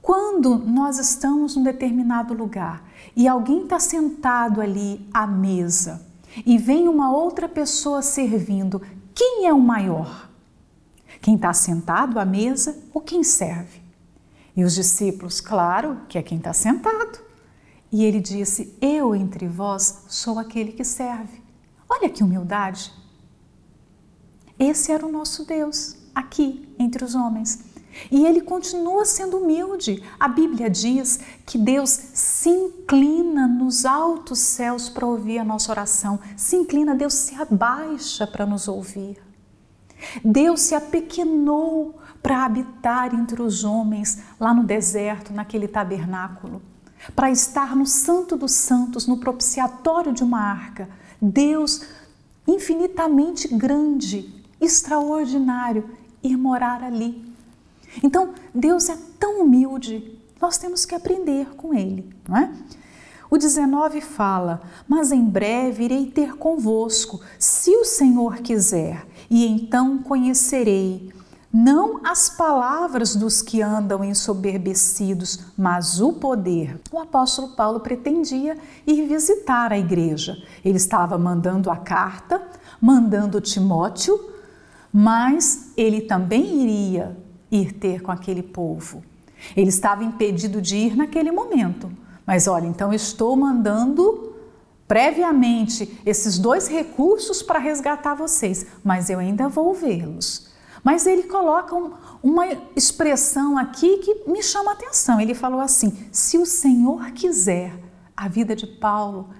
quando 0.00 0.58
nós 0.58 0.98
estamos 0.98 1.56
num 1.56 1.62
determinado 1.62 2.34
lugar 2.34 2.82
e 3.14 3.28
alguém 3.28 3.64
está 3.64 3.78
sentado 3.78 4.60
ali 4.60 5.06
à 5.14 5.26
mesa 5.26 6.04
e 6.44 6.58
vem 6.58 6.88
uma 6.88 7.12
outra 7.12 7.48
pessoa 7.48 8.02
servindo, 8.02 8.82
quem 9.14 9.46
é 9.46 9.52
o 9.52 9.60
maior? 9.60 10.28
Quem 11.20 11.36
está 11.36 11.52
sentado 11.52 12.18
à 12.18 12.24
mesa 12.24 12.76
ou 12.92 13.00
quem 13.00 13.22
serve? 13.22 13.80
E 14.56 14.64
os 14.64 14.74
discípulos, 14.74 15.40
claro, 15.40 15.98
que 16.08 16.18
é 16.18 16.22
quem 16.22 16.38
está 16.38 16.52
sentado. 16.52 17.31
E 17.92 18.04
ele 18.04 18.20
disse: 18.20 18.74
Eu 18.80 19.14
entre 19.14 19.46
vós 19.46 20.04
sou 20.08 20.38
aquele 20.38 20.72
que 20.72 20.82
serve. 20.82 21.42
Olha 21.88 22.08
que 22.08 22.24
humildade. 22.24 22.90
Esse 24.58 24.90
era 24.90 25.04
o 25.04 25.12
nosso 25.12 25.44
Deus, 25.44 25.96
aqui 26.14 26.74
entre 26.78 27.04
os 27.04 27.14
homens. 27.14 27.64
E 28.10 28.24
ele 28.24 28.40
continua 28.40 29.04
sendo 29.04 29.36
humilde. 29.36 30.02
A 30.18 30.26
Bíblia 30.26 30.70
diz 30.70 31.20
que 31.44 31.58
Deus 31.58 31.90
se 31.90 32.48
inclina 32.48 33.46
nos 33.46 33.84
altos 33.84 34.38
céus 34.38 34.88
para 34.88 35.06
ouvir 35.06 35.38
a 35.38 35.44
nossa 35.44 35.70
oração. 35.70 36.18
Se 36.34 36.56
inclina, 36.56 36.94
Deus 36.94 37.12
se 37.12 37.34
abaixa 37.34 38.26
para 38.26 38.46
nos 38.46 38.68
ouvir. 38.68 39.18
Deus 40.24 40.62
se 40.62 40.74
apequenou 40.74 42.00
para 42.22 42.44
habitar 42.44 43.14
entre 43.14 43.42
os 43.42 43.64
homens 43.64 44.22
lá 44.40 44.54
no 44.54 44.64
deserto, 44.64 45.32
naquele 45.32 45.68
tabernáculo, 45.68 46.62
para 47.14 47.30
estar 47.30 47.74
no 47.74 47.86
Santo 47.86 48.36
dos 48.36 48.52
Santos, 48.52 49.06
no 49.06 49.18
propiciatório 49.18 50.12
de 50.12 50.22
uma 50.22 50.40
arca. 50.40 50.88
Deus 51.20 51.82
infinitamente 52.46 53.48
grande, 53.48 54.42
extraordinário, 54.60 55.90
ir 56.22 56.36
morar 56.36 56.82
ali 56.82 57.32
então, 58.02 58.32
Deus 58.54 58.88
é 58.88 58.96
tão 59.18 59.42
humilde, 59.42 60.18
nós 60.40 60.56
temos 60.56 60.86
que 60.86 60.94
aprender 60.94 61.54
com 61.56 61.74
Ele, 61.74 62.08
não 62.28 62.36
é? 62.36 62.52
O 63.30 63.36
19 63.36 64.00
fala: 64.00 64.62
Mas 64.86 65.10
em 65.10 65.24
breve 65.24 65.84
irei 65.84 66.06
ter 66.06 66.36
convosco, 66.36 67.20
se 67.38 67.70
o 67.70 67.84
Senhor 67.84 68.36
quiser, 68.38 69.06
e 69.28 69.46
então 69.46 69.98
conhecerei, 69.98 71.12
não 71.52 72.00
as 72.02 72.30
palavras 72.30 73.14
dos 73.14 73.42
que 73.42 73.60
andam 73.60 74.02
ensoberbecidos, 74.02 75.40
mas 75.56 76.00
o 76.00 76.14
poder. 76.14 76.80
O 76.90 76.98
apóstolo 76.98 77.48
Paulo 77.48 77.80
pretendia 77.80 78.56
ir 78.86 79.06
visitar 79.06 79.70
a 79.70 79.78
igreja. 79.78 80.42
Ele 80.64 80.78
estava 80.78 81.18
mandando 81.18 81.70
a 81.70 81.76
carta, 81.76 82.40
mandando 82.80 83.40
Timóteo, 83.40 84.18
mas 84.90 85.72
ele 85.76 86.00
também 86.00 86.62
iria 86.62 87.16
ir 87.50 87.72
ter 87.72 88.00
com 88.00 88.10
aquele 88.10 88.42
povo. 88.42 89.02
Ele 89.54 89.68
estava 89.68 90.02
impedido 90.02 90.62
de 90.62 90.76
ir 90.76 90.96
naquele 90.96 91.30
momento. 91.30 91.92
Mas 92.26 92.46
olha, 92.46 92.66
então 92.66 92.94
estou 92.94 93.36
mandando 93.36 94.32
previamente 94.88 95.98
esses 96.06 96.38
dois 96.38 96.66
recursos 96.66 97.42
para 97.42 97.58
resgatar 97.58 98.14
vocês, 98.14 98.66
mas 98.82 99.10
eu 99.10 99.18
ainda 99.18 99.48
vou 99.48 99.74
vê-los. 99.74 100.51
Mas 100.82 101.06
ele 101.06 101.24
coloca 101.24 101.74
um, 101.74 101.92
uma 102.22 102.46
expressão 102.74 103.56
aqui 103.56 103.98
que 103.98 104.30
me 104.30 104.42
chama 104.42 104.72
a 104.72 104.74
atenção. 104.74 105.20
Ele 105.20 105.34
falou 105.34 105.60
assim: 105.60 105.96
se 106.10 106.38
o 106.38 106.46
Senhor 106.46 107.12
quiser, 107.12 107.72
a 108.16 108.28
vida 108.28 108.56
de 108.56 108.66
Paulo 108.66 109.30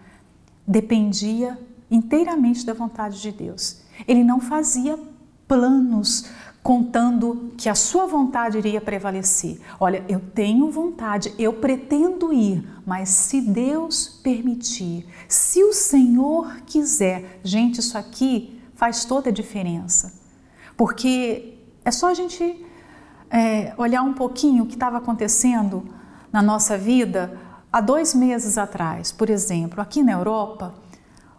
dependia 0.67 1.59
inteiramente 1.91 2.65
da 2.65 2.73
vontade 2.73 3.21
de 3.21 3.33
Deus. 3.33 3.83
Ele 4.07 4.25
não 4.25 4.41
fazia 4.41 4.99
planos 5.47 6.27
contando 6.63 7.53
que 7.57 7.69
a 7.69 7.75
sua 7.75 8.07
vontade 8.07 8.57
iria 8.57 8.81
prevalecer. 8.81 9.61
Olha, 9.81 10.05
eu 10.09 10.21
tenho 10.21 10.71
vontade, 10.71 11.35
eu 11.37 11.53
pretendo 11.55 12.33
ir, 12.33 12.65
mas 12.87 13.09
se 13.09 13.41
Deus 13.41 14.21
permitir, 14.23 15.07
se 15.29 15.63
o 15.65 15.73
Senhor 15.73 16.61
quiser, 16.65 17.41
gente, 17.43 17.81
isso 17.81 17.99
aqui 17.99 18.61
faz 18.77 19.05
toda 19.05 19.29
a 19.29 19.33
diferença. 19.33 20.22
Porque 20.83 21.61
é 21.85 21.93
só 21.93 22.09
a 22.09 22.15
gente 22.15 22.67
é, 23.31 23.73
olhar 23.79 24.03
um 24.03 24.15
pouquinho 24.15 24.65
o 24.65 24.67
que 24.67 24.75
estava 24.75 24.99
acontecendo 24.99 25.85
na 26.33 26.43
nossa 26.43 26.77
vida 26.77 27.39
há 27.73 27.81
dois 27.81 28.17
meses 28.17 28.59
atrás. 28.59 29.13
Por 29.13 29.31
exemplo, 29.31 29.81
aqui 29.81 30.03
na 30.03 30.11
Europa, 30.11 30.75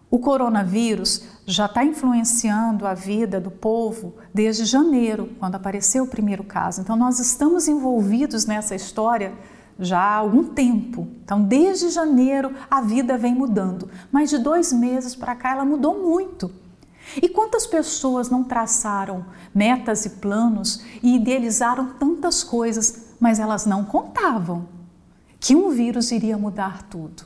o 0.10 0.18
coronavírus 0.18 1.26
já 1.46 1.66
está 1.66 1.84
influenciando 1.84 2.88
a 2.88 2.94
vida 2.94 3.38
do 3.42 3.52
povo 3.52 4.16
desde 4.34 4.64
janeiro, 4.64 5.32
quando 5.38 5.56
apareceu 5.56 6.06
o 6.06 6.08
primeiro 6.08 6.46
caso. 6.46 6.80
Então, 6.80 6.96
nós 6.96 7.20
estamos 7.20 7.68
envolvidos 7.68 8.46
nessa 8.46 8.76
história 8.76 9.34
já 9.78 10.00
há 10.00 10.16
algum 10.16 10.46
tempo. 10.46 11.06
Então, 11.22 11.42
desde 11.44 11.90
janeiro, 11.90 12.54
a 12.72 12.80
vida 12.80 13.18
vem 13.18 13.36
mudando. 13.36 13.90
Mas 14.10 14.30
de 14.30 14.38
dois 14.38 14.72
meses 14.72 15.18
para 15.18 15.36
cá, 15.36 15.52
ela 15.52 15.66
mudou 15.66 16.02
muito. 16.02 16.63
E 17.22 17.30
quantas 17.30 17.68
pessoas 17.68 18.30
não 18.30 18.44
traçaram 18.44 19.26
metas 19.54 20.06
e 20.06 20.10
planos 20.12 20.84
e 21.02 21.16
idealizaram 21.16 21.94
tantas 21.94 22.44
coisas, 22.44 23.16
mas 23.20 23.40
elas 23.40 23.66
não 23.66 23.84
contavam 23.84 24.68
que 25.40 25.56
um 25.56 25.70
vírus 25.70 26.12
iria 26.12 26.38
mudar 26.38 26.84
tudo? 26.84 27.26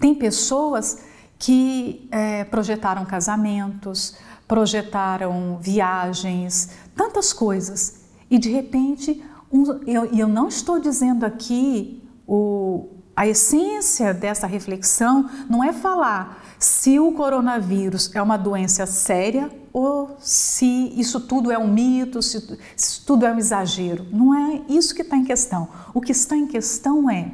Tem 0.00 0.14
pessoas 0.14 0.98
que 1.38 2.08
é, 2.10 2.44
projetaram 2.44 3.04
casamentos, 3.04 4.16
projetaram 4.48 5.58
viagens, 5.60 6.70
tantas 6.96 7.32
coisas. 7.32 8.04
E 8.30 8.38
de 8.38 8.50
repente, 8.50 9.22
um, 9.52 9.64
eu, 9.86 10.06
eu 10.06 10.28
não 10.28 10.48
estou 10.48 10.80
dizendo 10.80 11.24
aqui 11.24 12.02
o, 12.26 12.88
a 13.16 13.26
essência 13.26 14.12
dessa 14.12 14.46
reflexão 14.46 15.30
não 15.48 15.62
é 15.62 15.72
falar 15.72 16.42
se 16.58 16.98
o 16.98 17.12
coronavírus 17.12 18.10
é 18.14 18.20
uma 18.20 18.36
doença 18.36 18.86
séria 18.86 19.50
ou 19.72 20.16
se 20.20 20.92
isso 20.98 21.20
tudo 21.20 21.50
é 21.50 21.58
um 21.58 21.68
mito, 21.68 22.22
se, 22.22 22.40
se 22.40 22.56
isso 22.76 23.02
tudo 23.06 23.26
é 23.26 23.32
um 23.32 23.38
exagero. 23.38 24.06
Não 24.10 24.34
é 24.34 24.62
isso 24.68 24.94
que 24.94 25.02
está 25.02 25.16
em 25.16 25.24
questão. 25.24 25.68
O 25.92 26.00
que 26.00 26.12
está 26.12 26.36
em 26.36 26.46
questão 26.46 27.08
é 27.10 27.32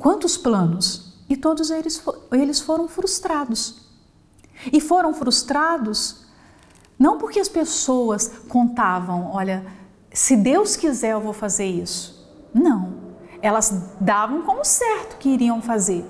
quantos 0.00 0.36
planos 0.36 1.22
e 1.28 1.36
todos 1.36 1.70
eles, 1.70 2.02
eles 2.32 2.60
foram 2.60 2.88
frustrados. 2.88 3.82
E 4.72 4.80
foram 4.80 5.14
frustrados 5.14 6.26
não 6.98 7.18
porque 7.18 7.40
as 7.40 7.48
pessoas 7.48 8.30
contavam, 8.48 9.30
olha, 9.32 9.66
se 10.12 10.36
Deus 10.36 10.76
quiser 10.76 11.12
eu 11.12 11.20
vou 11.20 11.32
fazer 11.32 11.66
isso. 11.66 12.28
Não. 12.54 13.01
Elas 13.42 13.90
davam 14.00 14.42
como 14.42 14.64
certo 14.64 15.18
que 15.18 15.28
iriam 15.28 15.60
fazer. 15.60 16.08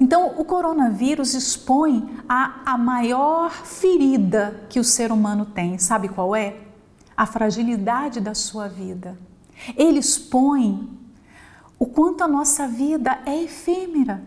Então, 0.00 0.34
o 0.36 0.44
coronavírus 0.44 1.34
expõe 1.34 2.18
a, 2.28 2.72
a 2.72 2.76
maior 2.76 3.50
ferida 3.50 4.60
que 4.68 4.80
o 4.80 4.84
ser 4.84 5.12
humano 5.12 5.46
tem. 5.46 5.78
Sabe 5.78 6.08
qual 6.08 6.34
é? 6.34 6.56
A 7.16 7.24
fragilidade 7.26 8.20
da 8.20 8.34
sua 8.34 8.68
vida. 8.68 9.16
Ele 9.76 10.00
expõe 10.00 10.88
o 11.78 11.86
quanto 11.86 12.24
a 12.24 12.28
nossa 12.28 12.66
vida 12.66 13.18
é 13.24 13.42
efêmera. 13.42 14.22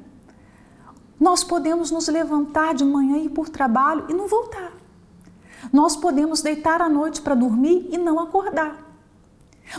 Nós 1.19 1.43
podemos 1.43 1.91
nos 1.91 2.07
levantar 2.07 2.73
de 2.73 2.85
manhã 2.85 3.17
e 3.17 3.25
ir 3.25 3.29
por 3.29 3.49
trabalho 3.49 4.05
e 4.07 4.13
não 4.13 4.27
voltar. 4.27 4.71
Nós 5.73 5.97
podemos 5.97 6.41
deitar 6.41 6.81
à 6.81 6.87
noite 6.87 7.21
para 7.21 7.35
dormir 7.35 7.89
e 7.91 7.97
não 7.97 8.19
acordar. 8.19 8.86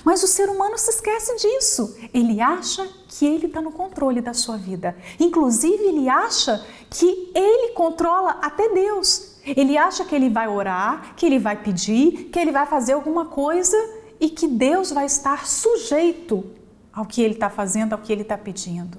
Mas 0.05 0.22
o 0.22 0.27
ser 0.27 0.48
humano 0.48 0.77
se 0.77 0.90
esquece 0.90 1.35
disso. 1.37 1.96
Ele 2.12 2.40
acha 2.40 2.87
que 3.09 3.27
ele 3.27 3.46
está 3.46 3.61
no 3.61 3.72
controle 3.72 4.20
da 4.20 4.35
sua 4.35 4.57
vida. 4.57 4.96
Inclusive, 5.18 5.83
ele 5.83 6.09
acha 6.09 6.64
que 6.90 7.33
ele 7.35 7.72
controla 7.72 8.38
até 8.42 8.68
Deus. 8.68 9.37
Ele 9.44 9.79
acha 9.79 10.05
que 10.05 10.14
ele 10.14 10.29
vai 10.29 10.46
orar, 10.46 11.14
que 11.16 11.24
ele 11.24 11.38
vai 11.38 11.57
pedir, 11.57 12.29
que 12.31 12.38
ele 12.38 12.53
vai 12.53 12.66
fazer 12.66 12.92
alguma 12.92 13.27
coisa 13.27 13.77
e 14.20 14.29
que 14.29 14.46
Deus 14.46 14.90
vai 14.90 15.07
estar 15.07 15.46
sujeito 15.46 16.44
ao 16.92 17.07
que 17.07 17.22
ele 17.22 17.35
está 17.35 17.48
fazendo, 17.48 17.92
ao 17.94 17.98
que 17.98 18.12
ele 18.12 18.22
está 18.22 18.37
pedindo. 18.37 18.98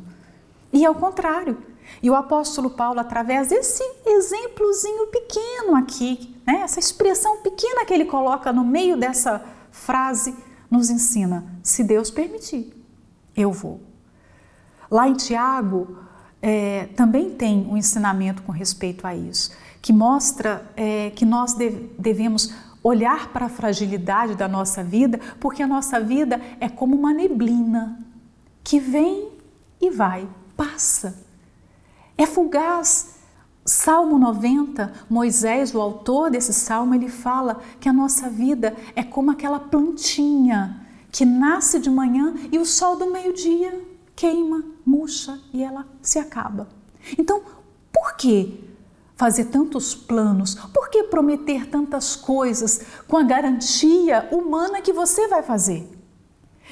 E 0.72 0.86
é 0.86 0.90
o 0.90 0.96
contrário. 0.96 1.58
E 2.02 2.10
o 2.10 2.16
apóstolo 2.16 2.70
Paulo, 2.70 3.00
através 3.00 3.50
desse 3.50 3.84
exemplozinho 4.06 5.08
pequeno 5.08 5.76
aqui, 5.76 6.36
né, 6.46 6.62
essa 6.64 6.80
expressão 6.80 7.38
pequena 7.38 7.84
que 7.86 7.94
ele 7.94 8.06
coloca 8.06 8.54
no 8.54 8.64
meio 8.64 8.96
dessa 8.96 9.44
frase, 9.72 10.36
nos 10.70 10.90
ensina: 10.90 11.46
se 11.64 11.84
Deus 11.84 12.12
permitir, 12.12 12.74
eu 13.36 13.52
vou. 13.52 13.82
Lá 14.90 15.08
em 15.08 15.14
Tiago, 15.14 15.98
é, 16.42 16.88
também 16.96 17.32
tem 17.32 17.68
um 17.70 17.78
ensinamento 17.78 18.42
com 18.44 18.52
respeito 18.52 19.06
a 19.06 19.16
isso, 19.16 19.52
que 19.82 19.94
mostra 19.94 20.66
é, 20.76 21.12
que 21.12 21.26
nós 21.26 21.54
deve, 21.54 21.92
devemos 21.98 22.54
olhar 22.84 23.32
para 23.32 23.48
a 23.48 23.50
fragilidade 23.50 24.36
da 24.36 24.48
nossa 24.48 24.84
vida, 24.84 25.20
porque 25.40 25.62
a 25.62 25.68
nossa 25.68 26.00
vida 26.00 26.40
é 26.60 26.70
como 26.70 26.96
uma 26.96 27.14
neblina 27.14 28.00
que 28.64 28.80
vem 28.80 29.30
e 29.82 29.90
vai, 29.90 30.28
passa. 30.56 31.18
É 32.18 32.26
fugaz. 32.26 33.19
Salmo 33.70 34.18
90, 34.18 34.92
Moisés, 35.08 35.76
o 35.76 35.80
autor 35.80 36.32
desse 36.32 36.52
salmo, 36.52 36.96
ele 36.96 37.08
fala 37.08 37.62
que 37.80 37.88
a 37.88 37.94
nossa 37.94 38.28
vida 38.28 38.76
é 38.96 39.04
como 39.04 39.30
aquela 39.30 39.60
plantinha 39.60 40.88
que 41.12 41.24
nasce 41.24 41.78
de 41.78 41.88
manhã 41.88 42.34
e 42.52 42.58
o 42.58 42.66
sol 42.66 42.96
do 42.96 43.12
meio-dia 43.12 43.80
queima, 44.16 44.64
murcha 44.84 45.40
e 45.54 45.62
ela 45.62 45.86
se 46.02 46.18
acaba. 46.18 46.68
Então, 47.16 47.44
por 47.94 48.16
que 48.16 48.60
fazer 49.16 49.46
tantos 49.46 49.94
planos? 49.94 50.56
Por 50.74 50.90
que 50.90 51.04
prometer 51.04 51.68
tantas 51.68 52.16
coisas 52.16 52.82
com 53.08 53.18
a 53.18 53.24
garantia 53.24 54.28
humana 54.32 54.82
que 54.82 54.92
você 54.92 55.28
vai 55.28 55.44
fazer? 55.44 55.99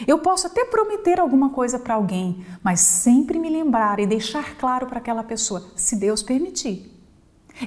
Eu 0.06 0.20
posso 0.20 0.48
até 0.48 0.66
prometer 0.66 1.20
alguma 1.20 1.50
coisa 1.50 1.80
para 1.80 1.96
alguém, 1.96 2.46
mas 2.64 2.82
sempre 2.82 3.40
me 3.40 3.50
lembrar 3.50 4.00
e 4.00 4.06
deixar 4.06 4.56
claro 4.58 4.86
para 4.86 5.00
aquela 5.00 5.24
pessoa, 5.24 5.72
se 5.76 5.96
Deus 5.96 6.22
permitir. 6.22 6.94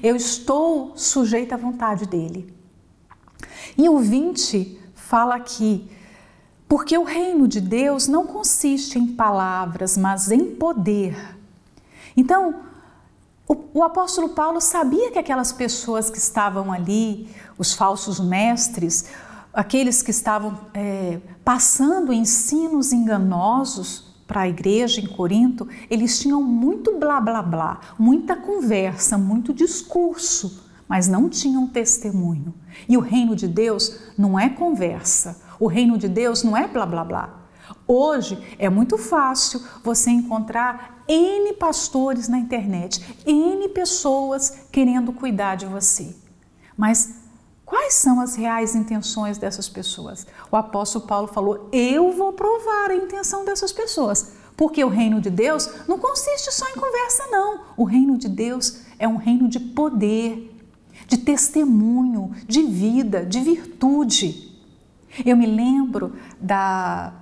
Eu 0.02 0.14
estou 0.14 0.92
sujeita 0.96 1.56
à 1.56 1.58
vontade 1.58 2.06
dele. 2.06 2.54
E 3.76 3.88
o 3.88 3.98
20 3.98 4.78
fala 4.94 5.34
aqui 5.34 5.90
porque 6.68 6.96
o 6.96 7.02
reino 7.02 7.48
de 7.48 7.60
Deus 7.60 8.06
não 8.06 8.24
consiste 8.24 8.96
em 8.96 9.08
palavras, 9.08 9.96
mas 9.96 10.30
em 10.30 10.54
poder. 10.54 11.36
Então, 12.16 12.60
o, 13.48 13.56
o, 13.74 13.82
apóstolo 13.82 14.28
Paulo 14.28 14.60
sabia 14.60 15.10
que 15.10 15.18
aquelas 15.18 15.50
pessoas 15.50 16.08
que 16.08 16.18
estavam 16.18 16.72
ali, 16.72 17.28
os 17.58 17.74
falsos 17.74 18.20
mestres, 18.20 19.06
aqueles 19.52 20.02
que 20.02 20.10
estavam 20.10 20.58
é, 20.74 21.20
passando 21.44 22.12
ensinos 22.12 22.92
enganosos 22.92 24.10
para 24.26 24.42
a 24.42 24.48
igreja 24.48 25.00
em 25.00 25.06
Corinto, 25.06 25.68
eles 25.90 26.20
tinham 26.20 26.42
muito 26.42 26.98
blá 26.98 27.20
blá 27.20 27.42
blá, 27.42 27.80
muita 27.98 28.36
conversa, 28.36 29.18
muito 29.18 29.52
discurso, 29.52 30.68
mas 30.88 31.08
não 31.08 31.28
tinham 31.28 31.66
testemunho. 31.66 32.54
E 32.88 32.96
o 32.96 33.00
reino 33.00 33.34
de 33.34 33.48
Deus 33.48 33.98
não 34.16 34.38
é 34.38 34.48
conversa. 34.48 35.42
O 35.58 35.66
reino 35.66 35.98
de 35.98 36.08
Deus 36.08 36.42
não 36.42 36.56
é 36.56 36.66
blá 36.66 36.86
blá 36.86 37.04
blá. 37.04 37.40
Hoje 37.86 38.38
é 38.56 38.70
muito 38.70 38.96
fácil 38.96 39.60
você 39.82 40.10
encontrar 40.10 41.02
N 41.08 41.52
pastores 41.54 42.28
na 42.28 42.38
internet, 42.38 43.16
N 43.26 43.68
pessoas 43.70 44.66
querendo 44.70 45.12
cuidar 45.12 45.56
de 45.56 45.66
você. 45.66 46.14
Mas 46.76 47.19
quais 47.70 47.94
são 47.94 48.20
as 48.20 48.34
reais 48.34 48.74
intenções 48.74 49.38
dessas 49.38 49.68
pessoas? 49.68 50.26
O 50.50 50.56
apóstolo 50.56 51.06
Paulo 51.06 51.28
falou: 51.28 51.68
Eu 51.72 52.12
vou 52.12 52.32
provar 52.32 52.90
a 52.90 52.96
intenção 52.96 53.44
dessas 53.44 53.72
pessoas. 53.72 54.32
Porque 54.56 54.84
o 54.84 54.88
reino 54.88 55.22
de 55.22 55.30
Deus 55.30 55.70
não 55.88 55.98
consiste 55.98 56.52
só 56.52 56.68
em 56.68 56.74
conversa, 56.74 57.26
não. 57.28 57.62
O 57.78 57.84
reino 57.84 58.18
de 58.18 58.28
Deus 58.28 58.82
é 58.98 59.08
um 59.08 59.16
reino 59.16 59.48
de 59.48 59.58
poder, 59.58 60.54
de 61.06 61.16
testemunho, 61.16 62.32
de 62.46 62.64
vida, 62.64 63.24
de 63.24 63.40
virtude. 63.40 64.54
Eu 65.24 65.34
me 65.34 65.46
lembro 65.46 66.14
da, 66.38 67.14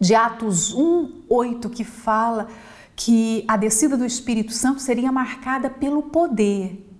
de 0.00 0.14
Atos 0.14 0.72
1, 0.72 1.24
8, 1.28 1.68
que 1.68 1.84
fala 1.84 2.48
que 2.96 3.44
a 3.46 3.58
descida 3.58 3.94
do 3.94 4.06
Espírito 4.06 4.52
Santo 4.52 4.80
seria 4.80 5.12
marcada 5.12 5.68
pelo 5.68 6.04
poder. 6.04 6.90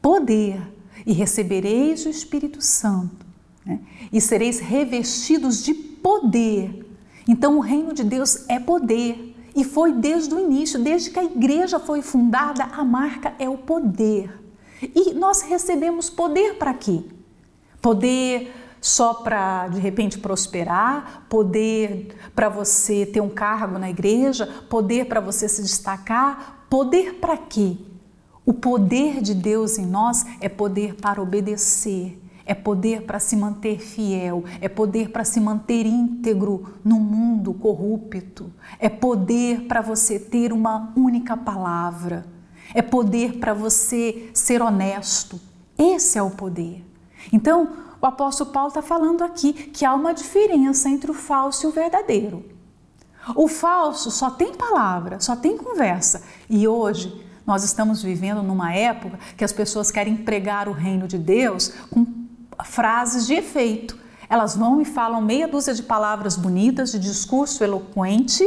Poder. 0.00 0.79
E 1.06 1.12
recebereis 1.12 2.04
o 2.04 2.08
Espírito 2.08 2.60
Santo. 2.60 3.26
Né? 3.64 3.80
E 4.12 4.20
sereis 4.20 4.58
revestidos 4.58 5.62
de 5.64 5.74
poder. 5.74 6.86
Então, 7.28 7.56
o 7.56 7.60
reino 7.60 7.92
de 7.92 8.04
Deus 8.04 8.48
é 8.48 8.58
poder. 8.58 9.36
E 9.54 9.64
foi 9.64 9.92
desde 9.92 10.34
o 10.34 10.38
início, 10.38 10.78
desde 10.82 11.10
que 11.10 11.18
a 11.18 11.24
igreja 11.24 11.78
foi 11.78 12.02
fundada, 12.02 12.64
a 12.64 12.84
marca 12.84 13.34
é 13.38 13.48
o 13.48 13.58
poder. 13.58 14.40
E 14.82 15.12
nós 15.12 15.42
recebemos 15.42 16.08
poder 16.08 16.54
para 16.54 16.72
quê? 16.72 17.02
Poder 17.82 18.52
só 18.80 19.12
para 19.12 19.68
de 19.68 19.78
repente 19.78 20.18
prosperar, 20.18 21.26
poder 21.28 22.16
para 22.34 22.48
você 22.48 23.04
ter 23.04 23.20
um 23.20 23.28
cargo 23.28 23.78
na 23.78 23.90
igreja, 23.90 24.46
poder 24.68 25.06
para 25.06 25.20
você 25.20 25.48
se 25.48 25.62
destacar, 25.62 26.64
poder 26.70 27.14
para 27.14 27.36
quê? 27.36 27.76
O 28.50 28.52
poder 28.52 29.22
de 29.22 29.32
Deus 29.32 29.78
em 29.78 29.86
nós 29.86 30.26
é 30.40 30.48
poder 30.48 30.96
para 30.96 31.22
obedecer, 31.22 32.20
é 32.44 32.52
poder 32.52 33.02
para 33.02 33.20
se 33.20 33.36
manter 33.36 33.78
fiel, 33.78 34.42
é 34.60 34.68
poder 34.68 35.10
para 35.10 35.22
se 35.22 35.38
manter 35.38 35.86
íntegro 35.86 36.74
no 36.82 36.98
mundo 36.98 37.54
corrupto, 37.54 38.52
é 38.80 38.88
poder 38.88 39.68
para 39.68 39.80
você 39.80 40.18
ter 40.18 40.52
uma 40.52 40.92
única 40.96 41.36
palavra, 41.36 42.26
é 42.74 42.82
poder 42.82 43.38
para 43.38 43.54
você 43.54 44.30
ser 44.34 44.60
honesto. 44.60 45.40
Esse 45.78 46.18
é 46.18 46.22
o 46.22 46.32
poder. 46.32 46.84
Então, 47.32 47.68
o 48.02 48.06
apóstolo 48.06 48.50
Paulo 48.50 48.70
está 48.70 48.82
falando 48.82 49.22
aqui 49.22 49.52
que 49.52 49.84
há 49.84 49.94
uma 49.94 50.12
diferença 50.12 50.88
entre 50.88 51.08
o 51.08 51.14
falso 51.14 51.66
e 51.66 51.68
o 51.68 51.72
verdadeiro. 51.72 52.44
O 53.36 53.46
falso 53.46 54.10
só 54.10 54.28
tem 54.28 54.56
palavra, 54.56 55.20
só 55.20 55.36
tem 55.36 55.56
conversa. 55.56 56.24
E 56.48 56.66
hoje 56.66 57.29
nós 57.50 57.64
estamos 57.64 58.00
vivendo 58.00 58.44
numa 58.44 58.72
época 58.72 59.18
que 59.36 59.42
as 59.42 59.52
pessoas 59.52 59.90
querem 59.90 60.16
pregar 60.16 60.68
o 60.68 60.72
reino 60.72 61.08
de 61.08 61.18
Deus 61.18 61.72
com 61.90 62.06
frases 62.64 63.26
de 63.26 63.34
efeito. 63.34 63.98
Elas 64.28 64.54
vão 64.54 64.80
e 64.80 64.84
falam 64.84 65.20
meia 65.20 65.48
dúzia 65.48 65.74
de 65.74 65.82
palavras 65.82 66.36
bonitas, 66.36 66.92
de 66.92 67.00
discurso 67.00 67.64
eloquente, 67.64 68.44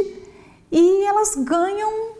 e 0.72 1.04
elas 1.04 1.34
ganham 1.36 2.14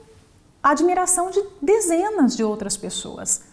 a 0.63 0.73
admiração 0.73 1.31
de 1.31 1.43
dezenas 1.63 2.37
de 2.37 2.45
outras 2.45 2.77
pessoas. 2.77 3.45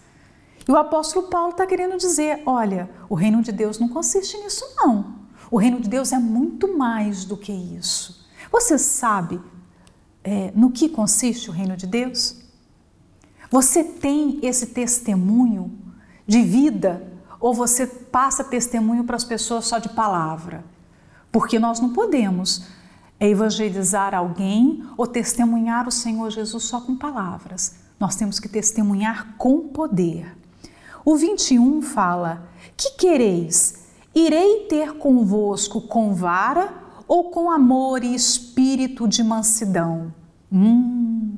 E 0.68 0.70
o 0.70 0.76
apóstolo 0.76 1.28
Paulo 1.28 1.52
está 1.52 1.66
querendo 1.66 1.96
dizer: 1.96 2.44
olha, 2.46 2.90
o 3.10 3.16
reino 3.16 3.42
de 3.42 3.54
Deus 3.54 3.80
não 3.80 3.88
consiste 3.88 4.38
nisso, 4.40 4.66
não. 4.76 5.22
O 5.50 5.58
reino 5.58 5.80
de 5.80 5.88
Deus 5.88 6.12
é 6.12 6.20
muito 6.20 6.78
mais 6.78 7.24
do 7.24 7.38
que 7.38 7.54
isso. 7.54 8.28
Você 8.52 8.78
sabe 8.78 9.40
é, 10.22 10.52
no 10.54 10.70
que 10.70 10.90
consiste 10.90 11.50
o 11.50 11.54
reino 11.54 11.78
de 11.78 11.88
Deus? 11.88 12.41
Você 13.52 13.84
tem 13.84 14.40
esse 14.42 14.68
testemunho 14.68 15.78
de 16.26 16.42
vida 16.42 17.06
ou 17.38 17.54
você 17.54 17.86
passa 17.86 18.46
testemunho 18.46 19.04
para 19.04 19.18
as 19.18 19.26
pessoas 19.26 19.66
só 19.66 19.78
de 19.78 19.90
palavra? 19.90 20.64
Porque 21.30 21.60
nós 21.60 21.82
não 21.82 21.92
podemos 21.92 22.66
evangelizar 23.20 24.16
alguém 24.16 24.86
ou 24.96 25.06
testemunhar 25.06 25.86
o 25.86 25.92
Senhor 25.92 26.30
Jesus 26.32 26.64
só 26.64 26.80
com 26.80 26.96
palavras. 26.96 27.76
Nós 28.00 28.16
temos 28.16 28.40
que 28.40 28.48
testemunhar 28.48 29.36
com 29.38 29.68
poder. 29.68 30.34
O 31.04 31.18
21 31.18 31.82
fala: 31.82 32.48
Que 32.78 32.92
quereis? 32.92 33.82
Irei 34.16 34.66
ter 34.70 34.94
convosco 34.94 35.82
com 35.82 36.14
vara 36.14 36.74
ou 37.06 37.26
com 37.26 37.52
amor 37.52 38.02
e 38.02 38.16
espírito 38.16 39.10
de 39.10 39.22
mansidão? 39.24 40.14
Hum. 40.50 41.38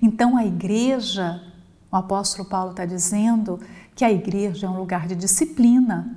Então 0.00 0.36
a 0.36 0.44
igreja, 0.44 1.51
o 1.92 1.96
apóstolo 1.96 2.48
Paulo 2.48 2.70
está 2.70 2.86
dizendo 2.86 3.60
que 3.94 4.02
a 4.02 4.10
igreja 4.10 4.66
é 4.66 4.70
um 4.70 4.78
lugar 4.78 5.06
de 5.06 5.14
disciplina, 5.14 6.16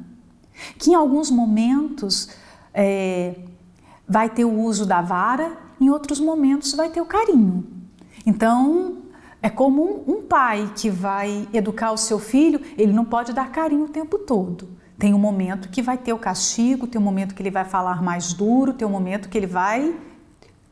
que 0.79 0.91
em 0.91 0.95
alguns 0.95 1.29
momentos 1.29 2.29
é, 2.73 3.35
vai 4.07 4.29
ter 4.29 4.45
o 4.45 4.53
uso 4.53 4.85
da 4.85 5.01
vara, 5.01 5.57
em 5.79 5.89
outros 5.89 6.21
momentos 6.21 6.73
vai 6.73 6.89
ter 6.89 7.01
o 7.01 7.05
carinho. 7.05 7.67
Então, 8.25 8.99
é 9.41 9.49
como 9.49 10.05
um, 10.07 10.21
pai 10.21 10.71
que 10.77 10.89
vai 10.89 11.45
educar 11.53 11.91
o 11.91 11.97
seu 11.97 12.19
filho, 12.19 12.61
ele 12.77 12.93
não 12.93 13.03
pode 13.03 13.33
dar 13.33 13.51
carinho 13.51 13.83
o 13.83 13.89
tempo 13.89 14.17
todo. 14.17 14.69
Tem 14.97 15.13
um 15.13 15.19
momento 15.19 15.67
que 15.67 15.81
vai 15.81 15.97
ter 15.97 16.13
o 16.13 16.17
castigo, 16.17 16.87
tem 16.87 16.99
um 16.99 17.03
momento 17.03 17.35
que 17.35 17.41
ele 17.41 17.51
vai 17.51 17.65
falar 17.65 18.01
mais 18.01 18.31
duro, 18.31 18.71
tem 18.71 18.87
um 18.87 18.91
momento 18.91 19.27
que 19.27 19.37
ele 19.37 19.45
vai 19.45 19.93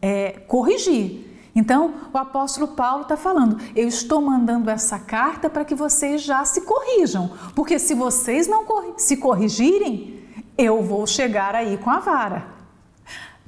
é, 0.01 0.32
corrigir. 0.47 1.33
Então, 1.56 1.93
o 2.12 2.18
apóstolo 2.18 2.70
Paulo 2.70 3.04
está 3.04 3.16
falando: 3.16 3.58
eu 3.76 3.88
estou 3.88 4.22
mandando 4.22 4.70
essa 4.70 4.97
carta 4.97 5.49
para 5.49 5.66
que 5.66 5.76
vocês 5.76 6.22
já 6.22 6.43
se 6.45 6.62
corrijam, 6.62 7.32
porque 7.56 7.78
se 7.78 7.93
vocês 7.93 8.47
não 8.47 8.66
se 8.97 9.18
corrigirem, 9.18 10.24
eu 10.58 10.82
vou 10.82 11.06
chegar 11.06 11.56
aí 11.56 11.78
com 11.78 11.89
a 11.89 11.99
vara. 11.99 12.54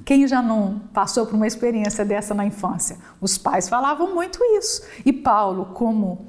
Quem 0.04 0.26
já 0.28 0.40
não 0.40 0.80
passou 0.92 1.26
por 1.26 1.34
uma 1.34 1.46
experiência 1.46 2.04
dessa 2.04 2.32
na 2.32 2.46
infância? 2.46 2.98
Os 3.20 3.36
pais 3.36 3.68
falavam 3.68 4.14
muito 4.14 4.38
isso. 4.56 4.82
E 5.04 5.12
Paulo, 5.12 5.70
como 5.74 6.26